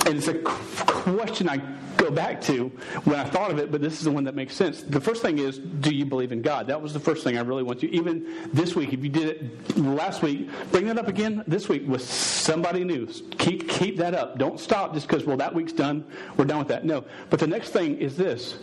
And 0.05 0.17
it's 0.17 0.27
a 0.27 0.39
question 0.39 1.50
I 1.50 1.57
go 2.01 2.12
back 2.12 2.41
to 2.41 2.70
when 3.03 3.20
I 3.20 3.24
thought 3.24 3.51
of 3.51 3.60
it, 3.60 3.72
but 3.72 3.81
this 3.81 3.93
is 3.93 4.03
the 4.03 4.12
one 4.12 4.24
that 4.24 4.36
makes 4.36 4.55
sense. 4.55 4.81
The 4.81 5.00
first 5.00 5.22
thing 5.22 5.38
is, 5.39 5.60
do 5.60 5.93
you 5.93 6.05
believe 6.05 6.31
in 6.31 6.41
God? 6.41 6.67
That 6.67 6.81
was 6.81 6.93
the 6.93 7.00
first 7.00 7.24
thing 7.24 7.38
I 7.38 7.41
really 7.41 7.63
want 7.63 7.84
you. 7.84 7.89
Even 7.89 8.50
this 8.53 8.75
week, 8.75 8.93
if 8.93 9.03
you 9.03 9.10
did 9.10 9.27
it 9.27 9.77
last 9.77 10.22
week, 10.22 10.50
bring 10.72 10.88
that 10.88 10.98
up 10.98 11.08
again 11.08 11.43
this 11.48 11.70
week 11.70 11.88
with 11.88 12.01
somebody 12.01 12.84
new. 12.84 13.05
Keep 13.38 13.70
keep 13.70 13.98
that 13.98 14.13
up. 14.15 14.38
Don't 14.38 14.60
stop 14.60 14.93
just 14.93 15.08
because 15.08 15.25
well 15.25 15.38
that 15.38 15.53
week's 15.53 15.74
done. 15.74 16.05
We're 16.38 16.46
done 16.46 16.60
with 16.60 16.67
that. 16.70 16.86
No. 16.86 17.03
But 17.29 17.39
the 17.39 17.48
next 17.48 17.70
thing 17.70 17.98
is 17.98 18.17
this. 18.17 18.58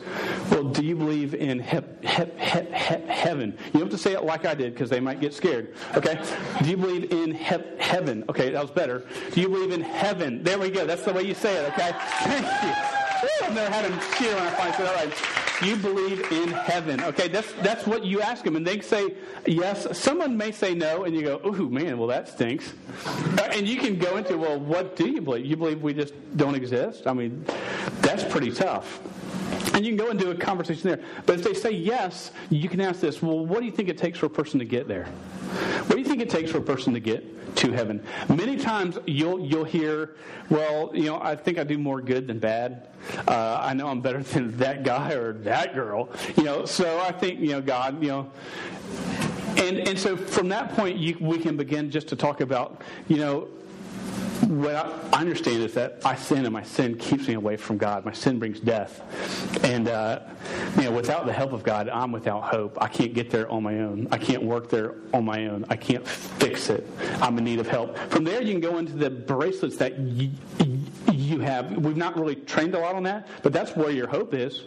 Well, 0.51 0.65
do 0.65 0.85
you 0.85 0.97
believe 0.97 1.35
in 1.35 1.61
he- 1.61 1.79
he- 2.03 2.25
he- 2.39 3.07
heaven? 3.13 3.57
You 3.67 3.73
don't 3.75 3.83
have 3.83 3.91
to 3.91 3.99
say 3.99 4.13
it 4.15 4.25
like 4.25 4.47
I 4.47 4.55
did 4.55 4.75
because 4.75 4.91
they 4.91 5.01
might 5.01 5.21
get 5.21 5.33
scared. 5.35 5.75
Okay. 5.97 6.21
Do 6.63 6.69
you 6.69 6.77
believe 6.77 7.13
in 7.13 7.33
heaven? 7.33 8.25
Okay, 8.29 8.51
that 8.51 8.63
was 8.63 8.71
better. 8.71 9.05
Do 9.33 9.41
you 9.41 9.49
believe 9.49 9.73
in 9.73 9.83
heaven? 9.83 10.43
There 10.43 10.59
we 10.59 10.71
go. 10.71 10.87
That's 10.87 11.05
the 11.05 11.13
way 11.13 11.23
you 11.23 11.35
say 11.35 11.57
it. 11.57 11.73
Okay. 11.73 11.93
Thank 12.23 12.65
you. 12.65 12.98
I've 13.43 13.55
never 13.55 13.71
had 13.73 13.85
him 13.91 13.99
cheer 14.17 14.35
when 14.35 14.45
I 14.45 14.51
finally 14.51 14.77
said 14.77 14.87
that 14.87 14.95
right. 15.05 15.69
you 15.69 15.77
believe 15.77 16.33
in 16.33 16.51
heaven? 16.51 17.03
Okay, 17.03 17.29
that's 17.29 17.53
that's 17.63 17.87
what 17.87 18.05
you 18.05 18.21
ask 18.21 18.45
them, 18.45 18.57
and 18.57 18.67
they 18.67 18.81
say 18.81 19.15
yes. 19.47 19.87
Someone 19.99 20.37
may 20.37 20.53
say 20.53 20.75
no, 20.75 21.05
and 21.05 21.15
you 21.15 21.23
go, 21.23 21.41
"Ooh, 21.47 21.69
man, 21.69 21.99
well 21.99 22.09
that 22.09 22.29
stinks." 22.29 22.73
And 23.53 23.67
you 23.67 23.77
can 23.77 23.99
go 23.99 24.17
into, 24.17 24.37
"Well, 24.37 24.59
what 24.61 24.97
do 24.97 25.09
you 25.09 25.21
believe? 25.21 25.47
You 25.47 25.57
believe 25.57 25.83
we 25.83 25.95
just 25.95 26.15
don't 26.37 26.55
exist?" 26.55 27.07
I 27.07 27.13
mean, 27.13 27.45
that's 28.01 28.25
pretty 28.25 28.53
tough. 28.53 29.01
And 29.75 29.87
you 29.87 29.97
can 29.97 30.05
go 30.05 30.11
into 30.11 30.31
a 30.31 30.35
conversation 30.35 30.89
there. 30.89 31.01
But 31.25 31.39
if 31.39 31.45
they 31.45 31.55
say 31.55 31.71
yes, 31.71 32.33
you 32.51 32.69
can 32.69 32.81
ask 32.81 33.01
this 33.01 33.23
well, 33.23 33.47
what 33.47 33.61
do 33.61 33.67
you 33.67 33.73
think 33.73 33.89
it 33.89 33.99
takes 33.99 34.19
for 34.19 34.27
a 34.27 34.31
person 34.31 34.59
to 34.59 34.65
get 34.65 34.89
there? 34.89 35.07
What 35.87 35.93
do 35.93 35.99
you 35.99 36.05
think 36.05 36.21
it 36.21 36.31
takes 36.31 36.51
for 36.51 36.59
a 36.59 36.63
person 36.63 36.93
to 36.95 37.01
get 37.01 37.57
to 37.57 37.73
heaven? 37.73 38.03
Many 38.29 38.57
times 38.57 38.99
you'll, 39.07 39.41
you'll 39.41 39.65
hear, 39.65 40.17
well, 40.51 40.91
you 40.93 41.05
know, 41.05 41.21
I 41.21 41.37
think 41.37 41.59
I 41.59 41.65
do 41.65 41.79
more 41.79 42.01
good 42.01 42.27
than 42.27 42.39
bad. 42.39 42.89
Uh, 43.27 43.59
I 43.63 43.73
know 43.75 43.89
I'm 43.89 44.01
better 44.01 44.23
than 44.23 44.57
that 44.59 44.83
guy 44.83 45.13
or 45.13 45.33
that 45.35 45.75
girl. 45.75 46.11
You 46.37 46.43
know, 46.43 46.65
so 46.67 47.01
I 47.01 47.13
think, 47.13 47.41
you 47.41 47.51
know, 47.51 47.63
God, 47.63 48.03
you 48.03 48.09
know. 48.09 48.31
And, 49.57 49.79
and 49.89 49.99
so 49.99 50.17
from 50.17 50.49
that 50.51 50.73
point, 50.75 50.99
you, 50.99 51.17
we 51.21 51.39
can 51.39 51.57
begin 51.57 51.91
just 51.91 52.09
to 52.09 52.17
talk 52.17 52.41
about, 52.41 52.83
you 53.09 53.17
know, 53.17 53.49
what 54.49 54.75
I 55.13 55.21
understand 55.21 55.63
is 55.63 55.75
that 55.75 56.01
I 56.05 56.15
sin, 56.15 56.45
and 56.45 56.53
my 56.53 56.63
sin 56.63 56.97
keeps 56.97 57.29
me 57.29 57.35
away 57.35 57.57
from 57.57 57.77
God. 57.77 58.05
My 58.07 58.13
sin 58.13 58.39
brings 58.39 58.61
death, 58.61 59.03
and 59.63 59.89
uh, 59.89 60.21
you 60.77 60.85
know, 60.85 60.93
without 60.93 61.27
the 61.27 61.33
help 61.33 61.53
of 61.53 61.63
God, 61.63 61.89
I'm 61.91 62.13
without 62.13 62.45
hope. 62.45 62.79
I 62.81 62.89
can't 62.89 63.13
get 63.13 63.31
there 63.31 63.51
on 63.51 63.63
my 63.63 63.81
own. 63.81 64.09
I 64.11 64.17
can't 64.17 64.43
work 64.43 64.71
there 64.71 64.95
on 65.13 65.27
my 65.27 65.47
own. 65.49 65.67
I 65.69 65.77
can't 65.77 66.07
fix 66.07 66.71
it. 66.71 66.89
I'm 67.21 67.37
in 67.37 67.45
need 67.45 67.61
of 67.61 67.69
help. 67.69 67.99
From 68.11 68.25
there, 68.25 68.41
you 68.41 68.53
can 68.53 68.61
go 68.61 68.79
into 68.79 68.95
the 68.95 69.11
bracelets 69.11 69.77
that 69.77 69.99
you, 69.99 70.31
you 71.13 71.41
have. 71.41 71.77
We've 71.77 71.97
not 71.97 72.19
really 72.19 72.37
trained 72.37 72.75
a 72.75 72.79
lot 72.79 72.95
on 72.95 73.03
that, 73.03 73.29
but 73.43 73.53
that's 73.53 73.77
where 73.77 73.91
your 73.91 74.09
hope 74.09 74.33
is 74.33 74.65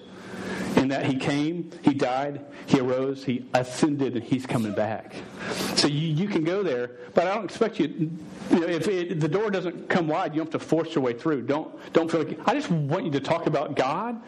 in 0.82 0.88
that 0.90 1.06
he 1.06 1.16
came, 1.16 1.70
he 1.84 1.94
died, 1.94 2.44
he 2.66 2.80
arose, 2.80 3.24
he 3.24 3.46
ascended, 3.54 4.16
and 4.16 4.24
he's 4.24 4.46
coming 4.46 4.74
back. 4.74 5.16
So 5.76 5.88
you, 5.88 6.08
you 6.08 6.28
can 6.28 6.44
go 6.44 6.64
there, 6.64 6.92
but 7.14 7.28
I 7.28 7.36
don't 7.36 7.46
expect 7.46 7.80
you. 7.80 8.12
You 8.50 8.60
know, 8.60 8.68
if 8.68 8.88
it, 8.88 9.20
the 9.20 9.28
door 9.28 9.52
doesn't 9.52 9.90
come 9.90 10.08
wide, 10.08 10.34
you 10.34 10.42
don't 10.42 10.52
have 10.52 10.62
to 10.62 10.68
force 10.68 10.96
your 10.96 11.04
way 11.04 11.14
through. 11.14 11.44
Don't 11.44 11.72
don't 11.94 12.10
feel 12.10 12.24
like 12.24 12.40
I 12.48 12.54
just 12.54 12.70
want 12.72 13.06
you 13.06 13.12
to 13.12 13.20
talk 13.20 13.46
about 13.46 13.76
God, 13.76 14.20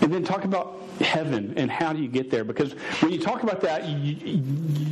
and 0.00 0.12
then 0.12 0.24
talk 0.24 0.44
about 0.44 0.82
heaven 1.00 1.54
and 1.56 1.70
how 1.70 1.92
do 1.92 2.02
you 2.02 2.08
get 2.08 2.30
there. 2.30 2.44
Because 2.44 2.72
when 3.00 3.12
you 3.12 3.20
talk 3.20 3.42
about 3.42 3.60
that, 3.62 3.88
you, 3.88 4.42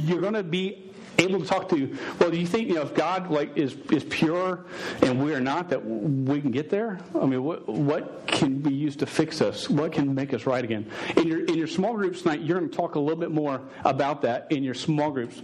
you're 0.04 0.20
going 0.20 0.34
to 0.34 0.42
be 0.42 0.89
able 1.18 1.40
to 1.40 1.46
talk 1.46 1.68
to, 1.70 1.96
well, 2.18 2.30
do 2.30 2.38
you 2.38 2.46
think, 2.46 2.68
you 2.68 2.74
know, 2.74 2.82
if 2.82 2.94
God 2.94 3.30
like 3.30 3.56
is, 3.56 3.74
is 3.90 4.04
pure 4.04 4.64
and 5.02 5.22
we 5.22 5.34
are 5.34 5.40
not, 5.40 5.68
that 5.70 5.84
we 5.84 6.40
can 6.40 6.50
get 6.50 6.70
there? 6.70 6.98
I 7.14 7.26
mean, 7.26 7.42
what, 7.44 7.68
what 7.68 8.26
can 8.26 8.58
be 8.58 8.72
used 8.72 9.00
to 9.00 9.06
fix 9.06 9.40
us? 9.42 9.68
What 9.68 9.92
can 9.92 10.14
make 10.14 10.32
us 10.32 10.46
right 10.46 10.64
again? 10.64 10.90
In 11.16 11.26
your, 11.26 11.44
in 11.44 11.54
your 11.54 11.66
small 11.66 11.94
groups 11.94 12.22
tonight, 12.22 12.40
you're 12.40 12.58
going 12.58 12.70
to 12.70 12.76
talk 12.76 12.94
a 12.94 13.00
little 13.00 13.18
bit 13.18 13.30
more 13.30 13.60
about 13.84 14.22
that 14.22 14.46
in 14.50 14.62
your 14.62 14.74
small 14.74 15.10
groups. 15.10 15.42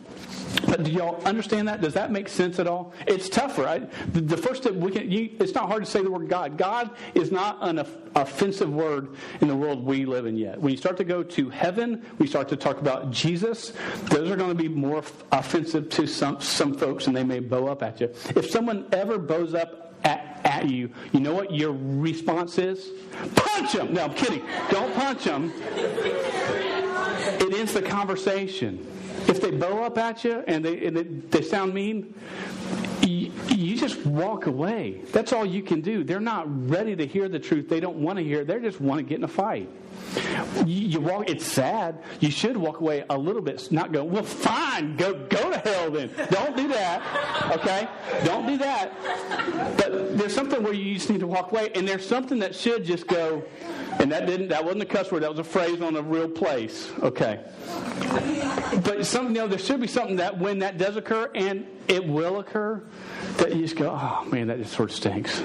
But 0.66 0.84
do 0.84 0.90
y'all 0.90 1.22
understand 1.24 1.68
that? 1.68 1.80
Does 1.80 1.94
that 1.94 2.10
make 2.10 2.28
sense 2.28 2.58
at 2.58 2.66
all? 2.66 2.92
It's 3.06 3.28
tough, 3.28 3.58
right? 3.58 3.90
The 4.12 4.36
first 4.36 4.62
step 4.62 4.74
we 4.74 4.90
can, 4.90 5.10
you, 5.10 5.30
it's 5.38 5.54
not 5.54 5.66
hard 5.66 5.84
to 5.84 5.90
say 5.90 6.02
the 6.02 6.10
word 6.10 6.28
God. 6.28 6.56
God 6.56 6.90
is 7.14 7.30
not 7.30 7.58
an 7.60 7.78
offensive 8.14 8.72
word 8.72 9.16
in 9.40 9.48
the 9.48 9.56
world 9.56 9.84
we 9.84 10.06
live 10.06 10.26
in 10.26 10.36
yet. 10.36 10.60
When 10.60 10.70
you 10.70 10.78
start 10.78 10.96
to 10.96 11.04
go 11.04 11.22
to 11.22 11.50
heaven, 11.50 12.04
we 12.18 12.26
start 12.26 12.48
to 12.48 12.56
talk 12.56 12.80
about 12.80 13.10
Jesus. 13.10 13.72
Those 14.04 14.30
are 14.30 14.36
going 14.36 14.56
to 14.56 14.62
be 14.62 14.68
more 14.68 15.02
offensive 15.32 15.55
to 15.64 16.06
some, 16.06 16.40
some 16.40 16.74
folks, 16.76 17.06
and 17.06 17.16
they 17.16 17.24
may 17.24 17.40
bow 17.40 17.68
up 17.68 17.82
at 17.82 18.00
you. 18.00 18.08
If 18.34 18.50
someone 18.50 18.86
ever 18.92 19.18
bows 19.18 19.54
up 19.54 19.94
at, 20.04 20.40
at 20.44 20.68
you, 20.68 20.90
you 21.12 21.20
know 21.20 21.34
what 21.34 21.52
your 21.52 21.72
response 21.72 22.58
is? 22.58 22.90
Punch 23.34 23.72
them! 23.72 23.94
No, 23.94 24.04
I'm 24.04 24.14
kidding. 24.14 24.42
Don't 24.70 24.94
punch 24.94 25.24
them. 25.24 25.52
It 27.38 27.54
ends 27.54 27.72
the 27.72 27.82
conversation. 27.82 28.86
If 29.28 29.40
they 29.40 29.50
bow 29.50 29.82
up 29.82 29.98
at 29.98 30.24
you 30.24 30.44
and 30.46 30.64
they, 30.64 30.86
and 30.86 30.96
they, 30.96 31.02
they 31.02 31.42
sound 31.42 31.74
mean, 31.74 32.14
you, 33.02 33.32
you 33.48 33.75
just 33.76 34.04
walk 34.06 34.46
away. 34.46 35.02
That's 35.12 35.32
all 35.32 35.46
you 35.46 35.62
can 35.62 35.80
do. 35.80 36.04
They're 36.04 36.20
not 36.20 36.46
ready 36.68 36.96
to 36.96 37.06
hear 37.06 37.28
the 37.28 37.38
truth. 37.38 37.68
They 37.68 37.80
don't 37.80 37.96
want 37.96 38.18
to 38.18 38.24
hear. 38.24 38.44
They 38.44 38.58
just 38.60 38.80
want 38.80 38.98
to 38.98 39.02
get 39.02 39.18
in 39.18 39.24
a 39.24 39.28
fight. 39.28 39.68
You, 40.66 40.88
you, 40.88 41.00
walk. 41.00 41.28
It's 41.28 41.44
sad. 41.44 42.02
You 42.20 42.30
should 42.30 42.56
walk 42.56 42.80
away 42.80 43.04
a 43.08 43.16
little 43.16 43.42
bit. 43.42 43.70
Not 43.70 43.92
go. 43.92 44.04
Well, 44.04 44.22
fine. 44.22 44.96
Go 44.96 45.26
go 45.26 45.50
to 45.50 45.58
hell 45.58 45.90
then. 45.90 46.10
Don't 46.30 46.56
do 46.56 46.68
that. 46.68 47.50
Okay. 47.56 47.88
Don't 48.24 48.46
do 48.46 48.56
that. 48.58 48.92
But 49.76 50.18
there's 50.18 50.34
something 50.34 50.62
where 50.62 50.72
you 50.72 50.94
just 50.94 51.10
need 51.10 51.20
to 51.20 51.26
walk 51.26 51.52
away, 51.52 51.70
and 51.74 51.86
there's 51.86 52.06
something 52.06 52.38
that 52.40 52.54
should 52.54 52.84
just 52.84 53.06
go. 53.06 53.44
And 53.98 54.12
that 54.12 54.26
didn't. 54.26 54.48
That 54.48 54.64
wasn't 54.64 54.82
a 54.82 54.86
cuss 54.86 55.10
word. 55.10 55.22
That 55.22 55.30
was 55.30 55.38
a 55.38 55.44
phrase 55.44 55.80
on 55.80 55.96
a 55.96 56.02
real 56.02 56.28
place. 56.28 56.90
Okay. 57.02 57.42
But 58.84 59.06
something. 59.06 59.34
you 59.34 59.42
know, 59.42 59.48
there 59.48 59.58
should 59.58 59.80
be 59.80 59.86
something 59.86 60.16
that 60.16 60.38
when 60.38 60.58
that 60.60 60.78
does 60.78 60.96
occur, 60.96 61.30
and 61.34 61.66
it 61.88 62.06
will 62.06 62.38
occur, 62.40 62.82
that 63.38 63.54
you 63.54 63.65
just 63.66 63.76
go, 63.76 63.90
oh 63.90 64.24
man, 64.30 64.46
that 64.46 64.58
just 64.58 64.72
sort 64.72 64.90
of 64.90 64.96
stinks, 64.96 65.40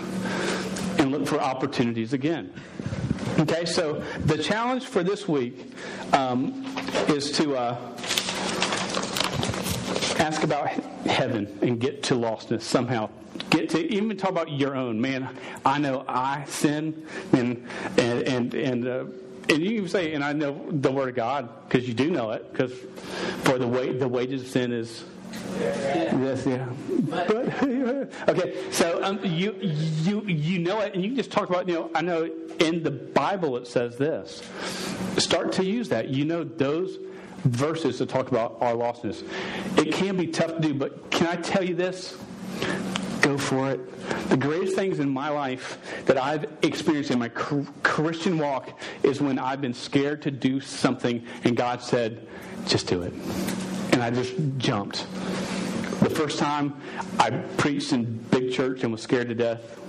and 0.99 1.11
look 1.11 1.25
for 1.25 1.39
opportunities 1.39 2.13
again. 2.13 2.53
Okay, 3.39 3.65
so 3.65 4.03
the 4.25 4.37
challenge 4.37 4.85
for 4.85 5.01
this 5.01 5.27
week 5.27 5.73
um, 6.13 6.63
is 7.07 7.31
to 7.31 7.55
uh, 7.55 7.75
ask 10.19 10.43
about 10.43 10.67
heaven 10.67 11.57
and 11.63 11.79
get 11.79 12.03
to 12.03 12.13
lostness 12.13 12.61
somehow. 12.61 13.09
Get 13.49 13.69
to 13.69 13.91
even 13.91 14.15
talk 14.17 14.29
about 14.29 14.51
your 14.51 14.75
own 14.75 15.01
man. 15.01 15.35
I 15.65 15.79
know 15.79 16.05
I 16.07 16.43
sin, 16.45 17.07
and 17.33 17.67
and 17.97 18.23
and 18.27 18.53
and. 18.53 18.87
Uh, 18.87 19.05
and 19.49 19.63
you 19.63 19.81
can 19.81 19.89
say, 19.89 20.13
and 20.13 20.23
I 20.23 20.31
know 20.31 20.65
the 20.69 20.91
word 20.91 21.09
of 21.09 21.15
God 21.15 21.49
because 21.67 21.85
you 21.85 21.93
do 21.93 22.09
know 22.09 22.31
it. 22.31 22.49
Because 22.51 22.71
for 23.43 23.57
the 23.57 23.67
way 23.67 23.91
the 23.91 24.07
wages 24.07 24.43
of 24.43 24.47
sin 24.47 24.71
is 24.71 25.03
Yes, 25.59 26.45
yeah. 26.45 26.67
But 27.09 27.29
okay, 28.29 28.71
so 28.71 29.03
um, 29.03 29.19
you 29.23 29.55
you 29.61 30.21
you 30.23 30.59
know 30.59 30.79
it, 30.81 30.93
and 30.93 31.03
you 31.03 31.09
can 31.09 31.17
just 31.17 31.31
talk 31.31 31.49
about 31.49 31.67
you 31.67 31.75
know. 31.75 31.91
I 31.95 32.01
know 32.01 32.29
in 32.59 32.83
the 32.83 32.91
Bible 32.91 33.57
it 33.57 33.67
says 33.67 33.97
this. 33.97 34.41
Start 35.17 35.51
to 35.53 35.65
use 35.65 35.89
that. 35.89 36.09
You 36.09 36.25
know 36.25 36.43
those 36.43 36.97
verses 37.43 37.97
to 37.97 38.05
talk 38.05 38.29
about 38.29 38.57
our 38.61 38.73
lostness. 38.73 39.23
It 39.77 39.93
can 39.93 40.17
be 40.17 40.27
tough 40.27 40.55
to 40.55 40.59
do, 40.59 40.73
but 40.73 41.09
can 41.11 41.27
I 41.27 41.35
tell 41.37 41.63
you 41.63 41.75
this? 41.75 42.17
Go 43.21 43.37
for 43.37 43.71
it. 43.71 44.29
The 44.29 44.37
greatest 44.37 44.75
things 44.75 44.99
in 44.99 45.09
my 45.09 45.29
life 45.29 45.77
that 46.05 46.17
I've 46.17 46.51
experienced 46.63 47.11
in 47.11 47.19
my 47.19 47.29
Christian 47.29 48.37
walk 48.37 48.79
is 49.03 49.21
when 49.21 49.37
I've 49.37 49.61
been 49.61 49.73
scared 49.73 50.23
to 50.23 50.31
do 50.31 50.59
something 50.59 51.23
and 51.43 51.55
God 51.55 51.81
said, 51.81 52.27
just 52.65 52.87
do 52.87 53.03
it 53.03 53.13
and 53.91 54.01
I 54.01 54.09
just 54.09 54.33
jumped. 54.57 55.07
The 56.01 56.09
first 56.09 56.39
time 56.39 56.73
I 57.19 57.29
preached 57.29 57.93
in 57.93 58.05
big 58.31 58.51
church 58.51 58.83
and 58.83 58.91
was 58.91 59.01
scared 59.01 59.29
to 59.29 59.35
death, 59.35 59.79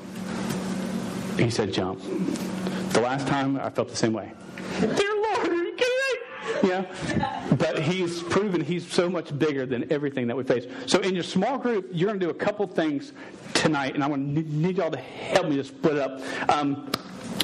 he 1.38 1.48
said, 1.48 1.72
jump. 1.72 2.02
The 2.92 3.00
last 3.00 3.26
time 3.26 3.58
I 3.58 3.70
felt 3.70 3.88
the 3.88 3.96
same 3.96 4.12
way. 4.12 4.32
Dear 4.80 4.90
Lord, 4.90 5.48
are 5.48 5.54
you 5.54 5.74
kidding? 5.76 6.68
Yeah. 6.68 7.48
But 7.58 7.78
he's 7.78 8.22
proven 8.22 8.62
he's 8.62 8.90
so 8.90 9.08
much 9.08 9.36
bigger 9.38 9.64
than 9.64 9.90
everything 9.90 10.26
that 10.26 10.36
we 10.36 10.44
face. 10.44 10.66
So 10.86 10.98
in 11.00 11.14
your 11.14 11.24
small 11.24 11.58
group, 11.58 11.88
you're 11.92 12.08
going 12.08 12.20
to 12.20 12.26
do 12.26 12.30
a 12.30 12.34
couple 12.34 12.66
things 12.66 13.12
tonight, 13.54 13.94
and 13.94 14.04
I'm 14.04 14.10
going 14.10 14.34
to 14.34 14.42
need 14.42 14.76
y'all 14.76 14.90
to 14.90 14.98
help 14.98 15.48
me 15.48 15.56
to 15.56 15.64
split 15.64 15.98
up. 15.98 16.20
Um, 16.50 16.90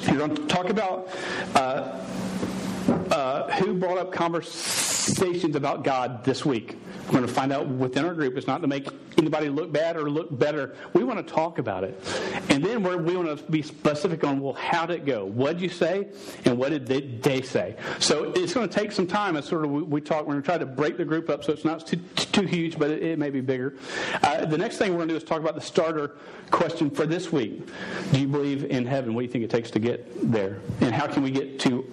you're 0.03 0.19
going 0.19 0.35
to 0.35 0.47
talk 0.47 0.69
about 0.69 1.09
uh, 1.55 2.05
uh, 3.11 3.51
who 3.59 3.75
brought 3.75 3.99
up 3.99 4.13
conversations 5.09 5.57
about 5.57 5.85
God 5.85 6.25
this 6.25 6.45
week. 6.45 6.77
We're 7.07 7.13
going 7.13 7.27
to 7.27 7.33
find 7.33 7.53
out 7.53 7.67
within 7.67 8.05
our 8.05 8.15
group. 8.15 8.37
It's 8.37 8.47
not 8.47 8.61
to 8.61 8.67
make 8.67 8.89
anybody 9.17 9.49
look 9.49 9.73
bad 9.73 9.97
or 9.97 10.11
look 10.11 10.37
better. 10.39 10.75
We 10.93 11.05
want 11.05 11.27
to 11.27 11.35
talk 11.35 11.59
about 11.59 11.85
it. 11.85 12.01
And 12.51 12.63
then 12.63 12.83
we 12.83 13.17
want 13.17 13.39
to 13.39 13.51
be 13.51 13.63
specific 13.63 14.25
on, 14.25 14.41
well, 14.41 14.53
how 14.53 14.87
did 14.87 15.01
it 15.01 15.07
go? 15.07 15.25
What 15.25 15.55
did 15.55 15.63
you 15.63 15.69
say? 15.69 16.09
And 16.45 16.59
what 16.59 16.71
did 16.71 16.87
they, 16.87 17.01
they 17.01 17.43
say? 17.43 17.77
So 17.99 18.33
it's 18.37 18.53
going 18.53 18.69
to 18.69 18.75
take 18.75 18.93
some 18.93 19.07
time. 19.07 19.37
As 19.37 19.47
sort 19.47 19.65
of 19.65 19.71
we, 19.71 19.83
we 19.83 20.01
talk, 20.01 20.27
we're 20.27 20.35
going 20.35 20.43
to 20.43 20.47
try 20.47 20.59
to 20.59 20.67
break 20.67 20.97
the 20.97 21.05
group 21.05 21.31
up 21.31 21.45
so 21.45 21.53
it's 21.53 21.65
not 21.65 21.87
too, 21.87 21.97
too 22.17 22.43
huge, 22.43 22.79
but 22.79 22.91
it, 22.91 23.03
it 23.03 23.19
may 23.19 23.31
be 23.31 23.41
bigger. 23.41 23.75
Uh, 24.23 24.45
the 24.45 24.59
next 24.59 24.77
thing 24.77 24.91
we're 24.93 24.99
going 24.99 25.09
to 25.09 25.15
do 25.15 25.19
is 25.19 25.25
talk 25.25 25.41
about 25.41 25.55
the 25.55 25.61
starter 25.61 26.17
question 26.51 26.91
for 26.91 27.07
this 27.07 27.33
week. 27.33 27.67
Do 28.13 28.21
you 28.21 28.29
believe 28.29 28.65
in 28.65 28.87
heaven? 28.87 29.15
What 29.15 29.23
do 29.23 29.27
you 29.27 29.33
think 29.33 29.45
it 29.45 29.51
takes 29.51 29.71
to 29.73 29.79
get 29.79 30.31
there? 30.31 30.61
And 30.81 30.95
how 30.95 31.07
can 31.07 31.23
we 31.23 31.31
get 31.31 31.59
to 31.61 31.91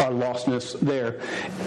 our 0.00 0.10
lostness 0.10 0.78
there. 0.80 1.20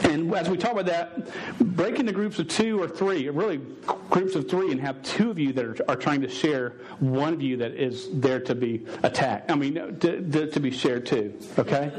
And 0.03 0.33
as 0.33 0.49
we 0.49 0.57
talk 0.57 0.71
about 0.71 0.85
that, 0.85 1.29
break 1.59 1.99
into 1.99 2.11
groups 2.11 2.39
of 2.39 2.47
two 2.47 2.81
or 2.81 2.87
three, 2.87 3.29
really 3.29 3.61
groups 4.09 4.35
of 4.35 4.49
three, 4.49 4.71
and 4.71 4.81
have 4.81 5.01
two 5.03 5.29
of 5.29 5.39
you 5.39 5.53
that 5.53 5.65
are, 5.65 5.77
are 5.89 5.95
trying 5.95 6.21
to 6.21 6.29
share, 6.29 6.73
one 6.99 7.33
of 7.33 7.41
you 7.41 7.57
that 7.57 7.73
is 7.73 8.09
there 8.13 8.39
to 8.39 8.55
be 8.55 8.85
attacked. 9.03 9.51
I 9.51 9.55
mean, 9.55 9.75
to, 9.75 10.21
to, 10.21 10.47
to 10.47 10.59
be 10.59 10.71
shared 10.71 11.05
too. 11.05 11.37
Okay, 11.57 11.91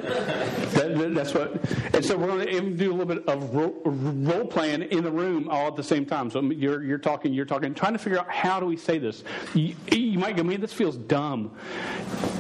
that, 0.73 1.13
that's 1.15 1.35
what. 1.35 1.65
And 1.95 2.05
so 2.05 2.17
we're 2.17 2.27
going 2.27 2.47
to 2.47 2.71
do 2.77 2.91
a 2.91 2.95
little 2.95 3.07
bit 3.07 3.27
of 3.29 3.55
role, 3.55 3.81
role 3.85 4.47
playing 4.47 4.83
in 4.83 5.05
the 5.05 5.11
room 5.11 5.49
all 5.49 5.69
at 5.69 5.77
the 5.77 5.83
same 5.83 6.07
time. 6.07 6.31
So 6.31 6.41
you're 6.43 6.83
you're 6.83 6.99
talking, 6.99 7.33
you're 7.33 7.45
talking, 7.45 7.75
trying 7.75 7.93
to 7.93 7.99
figure 7.99 8.19
out 8.19 8.31
how 8.31 8.61
do 8.61 8.67
we 8.67 8.77
say 8.77 8.99
this. 8.99 9.25
You, 9.55 9.75
you 9.91 10.19
might 10.19 10.37
go, 10.37 10.43
man, 10.43 10.61
this 10.61 10.73
feels 10.73 10.97
dumb. 10.97 11.57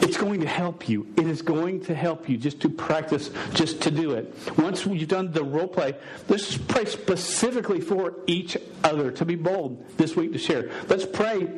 It's 0.02 0.16
going 0.16 0.40
to 0.40 0.46
help 0.46 0.88
you. 0.88 1.06
It 1.16 1.26
is 1.26 1.42
going 1.42 1.80
to 1.84 1.94
help 1.94 2.28
you 2.28 2.36
just 2.36 2.60
to 2.60 2.68
practice, 2.68 3.30
just 3.52 3.79
to 3.80 3.90
do 3.90 4.12
it. 4.12 4.34
Once 4.58 4.84
you've 4.86 5.08
done 5.08 5.32
the 5.32 5.44
role 5.44 5.68
play, 5.68 5.94
let's 6.28 6.56
pray 6.56 6.84
specifically 6.84 7.80
for 7.80 8.14
each 8.26 8.56
other 8.84 9.10
to 9.12 9.24
be 9.24 9.34
bold 9.34 9.84
this 9.96 10.16
week 10.16 10.32
to 10.32 10.38
share. 10.38 10.70
Let's 10.88 11.06
pray 11.06 11.48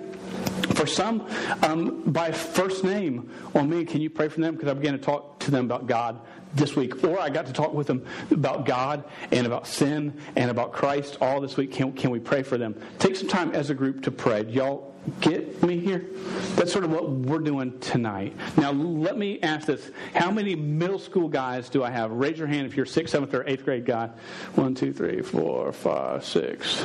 for 0.74 0.86
some 0.86 1.26
um, 1.62 2.02
by 2.04 2.32
first 2.32 2.84
name 2.84 3.30
on 3.54 3.68
me. 3.68 3.84
Can 3.84 4.00
you 4.00 4.10
pray 4.10 4.28
for 4.28 4.40
them? 4.40 4.54
Because 4.54 4.68
I 4.70 4.74
began 4.74 4.92
to 4.92 4.98
talk 4.98 5.40
to 5.40 5.50
them 5.50 5.64
about 5.64 5.86
God 5.86 6.20
this 6.54 6.76
week. 6.76 7.02
Or 7.04 7.18
I 7.18 7.30
got 7.30 7.46
to 7.46 7.52
talk 7.52 7.72
with 7.72 7.86
them 7.86 8.04
about 8.30 8.66
God 8.66 9.04
and 9.30 9.46
about 9.46 9.66
sin 9.66 10.18
and 10.36 10.50
about 10.50 10.72
Christ 10.72 11.18
all 11.20 11.40
this 11.40 11.56
week. 11.56 11.72
Can, 11.72 11.92
can 11.92 12.10
we 12.10 12.20
pray 12.20 12.42
for 12.42 12.58
them? 12.58 12.80
Take 12.98 13.16
some 13.16 13.28
time 13.28 13.54
as 13.54 13.70
a 13.70 13.74
group 13.74 14.02
to 14.04 14.10
pray. 14.10 14.44
Y'all 14.44 14.91
get 15.20 15.62
me 15.62 15.78
here? 15.78 16.06
That's 16.54 16.72
sort 16.72 16.84
of 16.84 16.90
what 16.90 17.10
we're 17.10 17.38
doing 17.38 17.78
tonight. 17.80 18.36
Now, 18.56 18.72
let 18.72 19.18
me 19.18 19.40
ask 19.42 19.66
this. 19.66 19.90
How 20.14 20.30
many 20.30 20.54
middle 20.54 20.98
school 20.98 21.28
guys 21.28 21.68
do 21.68 21.82
I 21.82 21.90
have? 21.90 22.10
Raise 22.12 22.38
your 22.38 22.46
hand 22.46 22.66
if 22.66 22.76
you're 22.76 22.86
sixth, 22.86 23.12
seventh, 23.12 23.34
or 23.34 23.46
eighth 23.48 23.64
grade 23.64 23.84
guy. 23.84 24.10
One, 24.54 24.74
two, 24.74 24.92
three, 24.92 25.22
four, 25.22 25.72
five, 25.72 26.24
six, 26.24 26.84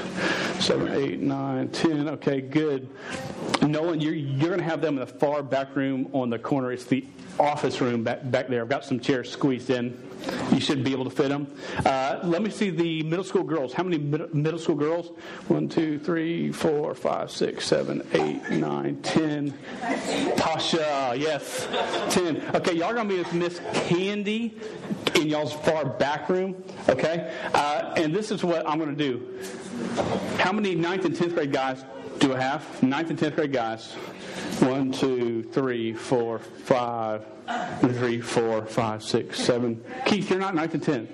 seven, 0.59 0.93
eight, 0.93 1.19
nine, 1.19 1.69
ten. 1.69 2.09
Okay, 2.09 2.41
good. 2.41 2.89
Nolan, 3.61 4.01
you're, 4.01 4.13
you're 4.13 4.49
going 4.49 4.59
to 4.59 4.65
have 4.65 4.81
them 4.81 4.95
in 4.95 4.99
the 5.01 5.07
far 5.07 5.43
back 5.43 5.75
room 5.75 6.09
on 6.13 6.29
the 6.29 6.39
corner. 6.39 6.71
It's 6.71 6.85
the 6.85 7.05
office 7.39 7.81
room 7.81 8.03
back, 8.03 8.29
back 8.31 8.47
there. 8.47 8.61
I've 8.61 8.69
got 8.69 8.85
some 8.85 8.99
chairs 8.99 9.29
squeezed 9.29 9.69
in. 9.69 10.01
You 10.57 10.61
should 10.61 10.83
be 10.83 10.91
able 10.91 11.03
to 11.03 11.11
fit 11.11 11.29
them. 11.29 11.45
Uh, 11.85 12.19
let 12.23 12.41
me 12.41 12.49
see 12.49 12.71
the 12.71 13.03
middle 13.03 13.23
school 13.23 13.43
girls. 13.43 13.73
How 13.73 13.83
many 13.83 13.99
mid- 13.99 14.33
middle 14.33 14.57
school 14.57 14.73
girls? 14.73 15.09
One, 15.49 15.69
two, 15.69 15.99
three, 15.99 16.51
four, 16.51 16.95
five, 16.95 17.29
six, 17.29 17.67
seven, 17.67 18.01
eight, 18.13 18.41
nine, 18.49 18.99
ten. 19.03 19.51
Tasha, 20.35 21.15
yes, 21.15 21.67
ten. 22.09 22.41
Okay, 22.55 22.73
y'all 22.73 22.85
are 22.85 22.95
gonna 22.95 23.07
be 23.07 23.19
with 23.19 23.31
Miss 23.33 23.61
Candy 23.87 24.57
in 25.13 25.27
y'all's 25.27 25.53
far 25.53 25.85
back 25.85 26.27
room. 26.27 26.63
Okay, 26.89 27.31
uh, 27.53 27.93
and 27.95 28.11
this 28.11 28.31
is 28.31 28.43
what 28.43 28.67
I'm 28.67 28.79
gonna 28.79 28.95
do. 28.95 29.39
How 30.39 30.51
many 30.51 30.73
ninth 30.73 31.05
and 31.05 31.15
tenth 31.15 31.35
grade 31.35 31.51
guys 31.53 31.85
do 32.17 32.33
I 32.33 32.41
have? 32.41 32.81
Ninth 32.81 33.11
and 33.11 33.19
tenth 33.19 33.35
grade 33.35 33.53
guys. 33.53 33.95
One, 34.59 34.91
two, 34.91 35.43
three, 35.43 35.93
four, 35.93 36.39
five, 36.39 37.25
three, 37.79 38.21
four, 38.21 38.65
five, 38.65 39.03
six, 39.03 39.39
seven. 39.39 39.83
Keith, 40.05 40.29
you're 40.29 40.39
not 40.39 40.55
ninth 40.55 40.73
and 40.73 40.83
tenth. 40.83 41.09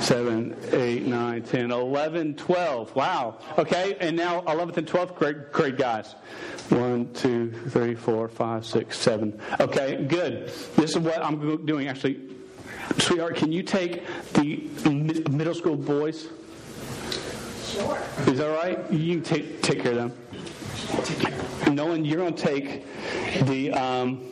Seven, 0.00 0.56
eight, 0.72 1.06
nine, 1.06 1.42
ten, 1.42 1.70
eleven, 1.70 2.34
twelve. 2.34 2.94
Wow. 2.94 3.38
Okay, 3.56 3.96
and 4.00 4.16
now 4.16 4.40
eleventh 4.42 4.78
and 4.78 4.86
twelfth 4.86 5.14
grade, 5.16 5.52
grade 5.52 5.76
guys. 5.76 6.14
One, 6.70 7.12
two, 7.12 7.52
three, 7.70 7.94
four, 7.94 8.28
five, 8.28 8.66
six, 8.66 8.98
seven. 8.98 9.40
Okay, 9.60 10.04
good. 10.04 10.48
This 10.76 10.90
is 10.90 10.98
what 10.98 11.24
I'm 11.24 11.64
doing. 11.64 11.88
Actually, 11.88 12.20
sweetheart, 12.98 13.36
can 13.36 13.52
you 13.52 13.62
take 13.62 14.04
the 14.34 15.24
middle 15.30 15.54
school 15.54 15.76
boys? 15.76 16.28
Sure. 17.64 17.98
Is 18.26 18.38
that 18.38 18.56
right? 18.56 18.92
You 18.92 19.14
can 19.14 19.22
take 19.24 19.62
take 19.62 19.82
care 19.82 19.92
of 19.92 19.98
them. 19.98 20.12
Nolan, 21.70 22.04
you're 22.04 22.18
going 22.18 22.34
to 22.34 22.42
take 22.42 22.84
the 23.46 23.72
um, 23.72 24.26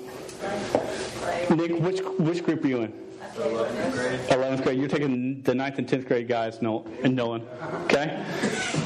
Nick. 1.51 1.79
Which 1.81 2.01
which 2.19 2.45
group 2.45 2.65
are 2.65 2.69
you 2.69 2.83
in? 2.83 2.93
11th 3.37 3.93
grade. 3.93 4.21
11th 4.21 4.63
grade. 4.63 4.79
You're 4.79 4.89
taking 4.89 5.43
the 5.43 5.53
9th 5.53 5.79
and 5.79 5.87
10th 5.87 6.07
grade 6.07 6.29
guys, 6.29 6.63
Nolan, 6.63 6.91
and 7.03 7.15
Nolan. 7.15 7.47
Okay, 7.85 8.25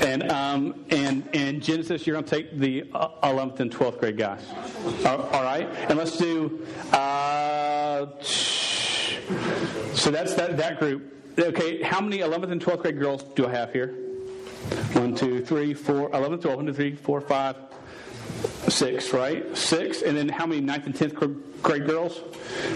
and 0.02 0.30
um, 0.30 0.84
and 0.90 1.28
and 1.32 1.62
Genesis, 1.62 2.06
you're 2.06 2.14
going 2.14 2.24
to 2.24 2.30
take 2.30 2.58
the 2.58 2.82
11th 2.82 3.60
and 3.60 3.70
12th 3.70 4.00
grade 4.00 4.18
guys. 4.18 4.42
All, 5.06 5.22
all 5.22 5.42
right, 5.44 5.68
and 5.88 5.98
let's 5.98 6.16
do. 6.16 6.66
Uh, 6.92 8.06
so 9.94 10.10
that's 10.10 10.34
that 10.34 10.56
that 10.56 10.78
group. 10.78 11.16
Okay, 11.38 11.82
how 11.82 12.00
many 12.00 12.18
11th 12.18 12.50
and 12.50 12.60
12th 12.60 12.82
grade 12.82 12.98
girls 12.98 13.22
do 13.22 13.46
I 13.46 13.50
have 13.52 13.72
here? 13.72 14.10
1, 14.94 15.14
2, 15.14 15.44
3, 15.44 15.74
4, 15.74 16.10
11, 16.12 16.40
12, 16.40 16.56
1, 16.56 16.66
2, 16.66 16.72
3, 16.72 16.94
4, 16.96 17.20
5, 17.20 17.56
6, 18.68 19.12
right? 19.12 19.56
6. 19.56 20.02
And 20.02 20.16
then 20.16 20.28
how 20.28 20.46
many 20.46 20.62
9th 20.62 20.86
and 20.86 20.94
10th 20.94 21.62
grade 21.62 21.86
girls? 21.86 22.20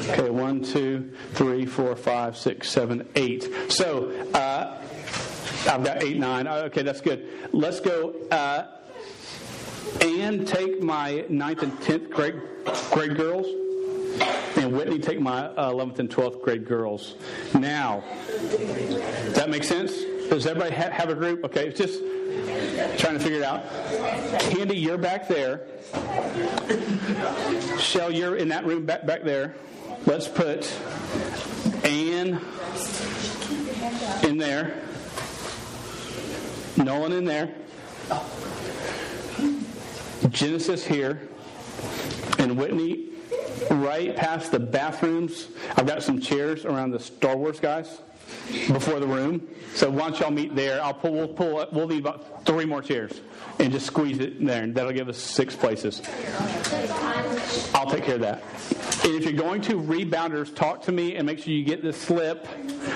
Okay, 0.09 0.31
1, 0.31 0.65
2, 0.65 1.13
3, 1.33 1.67
4, 1.67 1.97
5, 1.97 2.37
6, 2.37 2.71
7, 2.71 3.09
8. 3.15 3.51
So 3.69 4.11
uh, 4.35 4.83
I've 5.69 5.85
got 5.85 6.03
8, 6.03 6.19
9. 6.19 6.49
Okay, 6.49 6.83
that's 6.83 7.01
good. 7.01 7.29
Let's 7.53 7.81
go. 7.81 8.15
Uh, 8.31 8.67
and 10.03 10.47
take 10.47 10.83
my 10.83 11.25
9th 11.29 11.63
and 11.63 11.73
10th 11.81 12.11
grade, 12.11 12.41
grade 12.91 13.17
girls. 13.17 13.47
And 14.57 14.73
Whitney 14.73 14.99
take 14.99 15.21
my 15.21 15.49
11th 15.59 15.99
and 15.99 16.09
12th 16.09 16.43
grade 16.43 16.65
girls. 16.65 17.17
Now, 17.55 18.05
does 18.51 19.35
that 19.35 19.51
make 19.51 19.65
sense? 19.65 19.93
Does 20.29 20.47
everybody 20.47 20.75
ha- 20.75 20.91
have 20.91 21.11
a 21.11 21.15
group? 21.15 21.45
Okay, 21.45 21.73
just 21.73 22.01
trying 22.99 23.15
to 23.15 23.21
figure 23.21 23.39
it 23.39 23.45
out. 23.45 23.69
Candy, 24.41 24.77
you're 24.77 24.99
back 24.99 25.29
there. 25.29 25.63
Shell, 27.79 28.11
you're 28.11 28.37
in 28.37 28.49
that 28.49 28.65
room 28.65 28.87
back, 28.87 29.07
back 29.07 29.23
there. 29.23 29.55
Let's 30.07 30.27
put 30.27 30.73
Anne 31.85 32.41
in 34.23 34.39
there. 34.39 34.83
Nolan 36.77 37.13
in 37.13 37.25
there. 37.25 37.55
Genesis 40.31 40.85
here. 40.85 41.29
And 42.39 42.57
Whitney 42.57 43.11
right 43.71 44.17
past 44.17 44.51
the 44.51 44.59
bathrooms. 44.59 45.49
I've 45.77 45.87
got 45.87 46.03
some 46.03 46.21
chairs 46.21 46.65
around 46.65 46.91
the 46.91 47.01
Star 47.01 47.37
Wars 47.37 47.61
guys 47.61 48.01
before 48.73 49.01
the 49.01 49.07
room. 49.07 49.47
So 49.75 49.91
don't 49.91 50.19
y'all 50.21 50.31
meet 50.31 50.55
there? 50.55 50.83
I'll 50.83 50.95
pull. 50.95 51.13
We'll 51.13 51.29
pull. 51.29 51.67
We'll 51.73 51.89
need 51.89 52.01
about 52.01 52.45
three 52.45 52.65
more 52.65 52.83
chairs 52.83 53.21
and 53.59 53.73
just 53.73 53.87
squeeze 53.87 54.19
it 54.19 54.45
there, 54.45 54.63
and 54.63 54.75
that'll 54.75 54.93
give 54.93 55.09
us 55.09 55.19
six 55.19 55.57
places. 55.57 56.01
I'll 57.75 57.91
take 57.91 58.05
care 58.05 58.17
of 58.17 58.21
that. 58.21 58.43
And 59.05 59.15
if 59.15 59.25
you're 59.25 59.33
going 59.33 59.61
to 59.63 59.75
rebounders, 59.75 60.55
talk 60.55 60.83
to 60.83 60.93
me 60.93 61.17
and 61.17 61.27
make 61.27 61.39
sure 61.39 61.53
you 61.53 61.65
get 61.65 61.83
this 61.83 61.97
slip. 62.01 62.49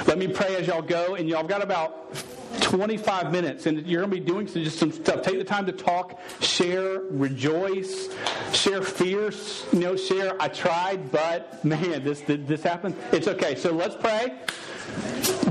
Let 0.06 0.18
me 0.18 0.28
pray 0.28 0.56
as 0.56 0.66
y'all 0.66 0.82
go, 0.82 1.16
and 1.16 1.28
y'all 1.28 1.46
got 1.46 1.62
about 1.62 2.14
25 2.60 3.32
minutes, 3.32 3.66
and 3.66 3.86
you're 3.86 4.02
going 4.02 4.10
to 4.10 4.20
be 4.20 4.24
doing 4.24 4.46
some, 4.46 4.62
just 4.62 4.78
some 4.78 4.92
stuff. 4.92 5.22
Take 5.22 5.38
the 5.38 5.44
time 5.44 5.66
to 5.66 5.72
talk, 5.72 6.20
share, 6.40 7.00
rejoice, 7.10 8.08
share 8.52 8.82
fears. 8.82 9.64
You 9.72 9.80
know, 9.80 9.96
share. 9.96 10.40
I 10.40 10.48
tried, 10.48 11.10
but 11.12 11.64
man, 11.64 12.04
this 12.04 12.22
this 12.26 12.62
happened. 12.62 12.96
It's 13.12 13.28
okay. 13.28 13.54
So 13.54 13.72
let's 13.72 13.94
pray. 13.94 14.38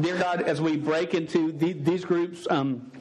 Dear 0.01 0.19
God, 0.19 0.43
as 0.43 0.61
we 0.61 0.77
break 0.77 1.15
into 1.15 1.51
the, 1.51 1.73
these 1.73 2.05
groups, 2.05 2.45
um, 2.51 2.91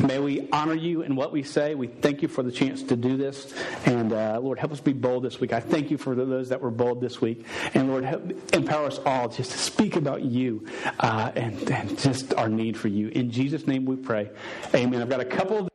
may 0.00 0.18
we 0.18 0.48
honor 0.50 0.74
you 0.74 1.02
in 1.02 1.14
what 1.14 1.30
we 1.30 1.44
say. 1.44 1.76
We 1.76 1.86
thank 1.86 2.22
you 2.22 2.28
for 2.28 2.42
the 2.42 2.50
chance 2.50 2.82
to 2.84 2.96
do 2.96 3.16
this. 3.16 3.54
And 3.86 4.12
uh, 4.12 4.40
Lord, 4.42 4.58
help 4.58 4.72
us 4.72 4.80
be 4.80 4.92
bold 4.92 5.22
this 5.22 5.38
week. 5.38 5.52
I 5.52 5.60
thank 5.60 5.92
you 5.92 5.98
for 5.98 6.16
those 6.16 6.48
that 6.48 6.60
were 6.60 6.72
bold 6.72 7.00
this 7.00 7.20
week. 7.20 7.46
And 7.74 7.88
Lord, 7.88 8.04
help, 8.04 8.32
empower 8.52 8.86
us 8.86 8.98
all 9.06 9.28
just 9.28 9.52
to 9.52 9.58
speak 9.58 9.94
about 9.94 10.22
you 10.22 10.66
uh, 10.98 11.30
and, 11.36 11.70
and 11.70 11.96
just 11.96 12.34
our 12.34 12.48
need 12.48 12.76
for 12.76 12.88
you. 12.88 13.08
In 13.08 13.30
Jesus' 13.30 13.68
name 13.68 13.84
we 13.84 13.94
pray. 13.94 14.30
Amen. 14.74 15.00
I've 15.02 15.08
got 15.08 15.20
a 15.20 15.24
couple 15.24 15.58
of 15.58 15.69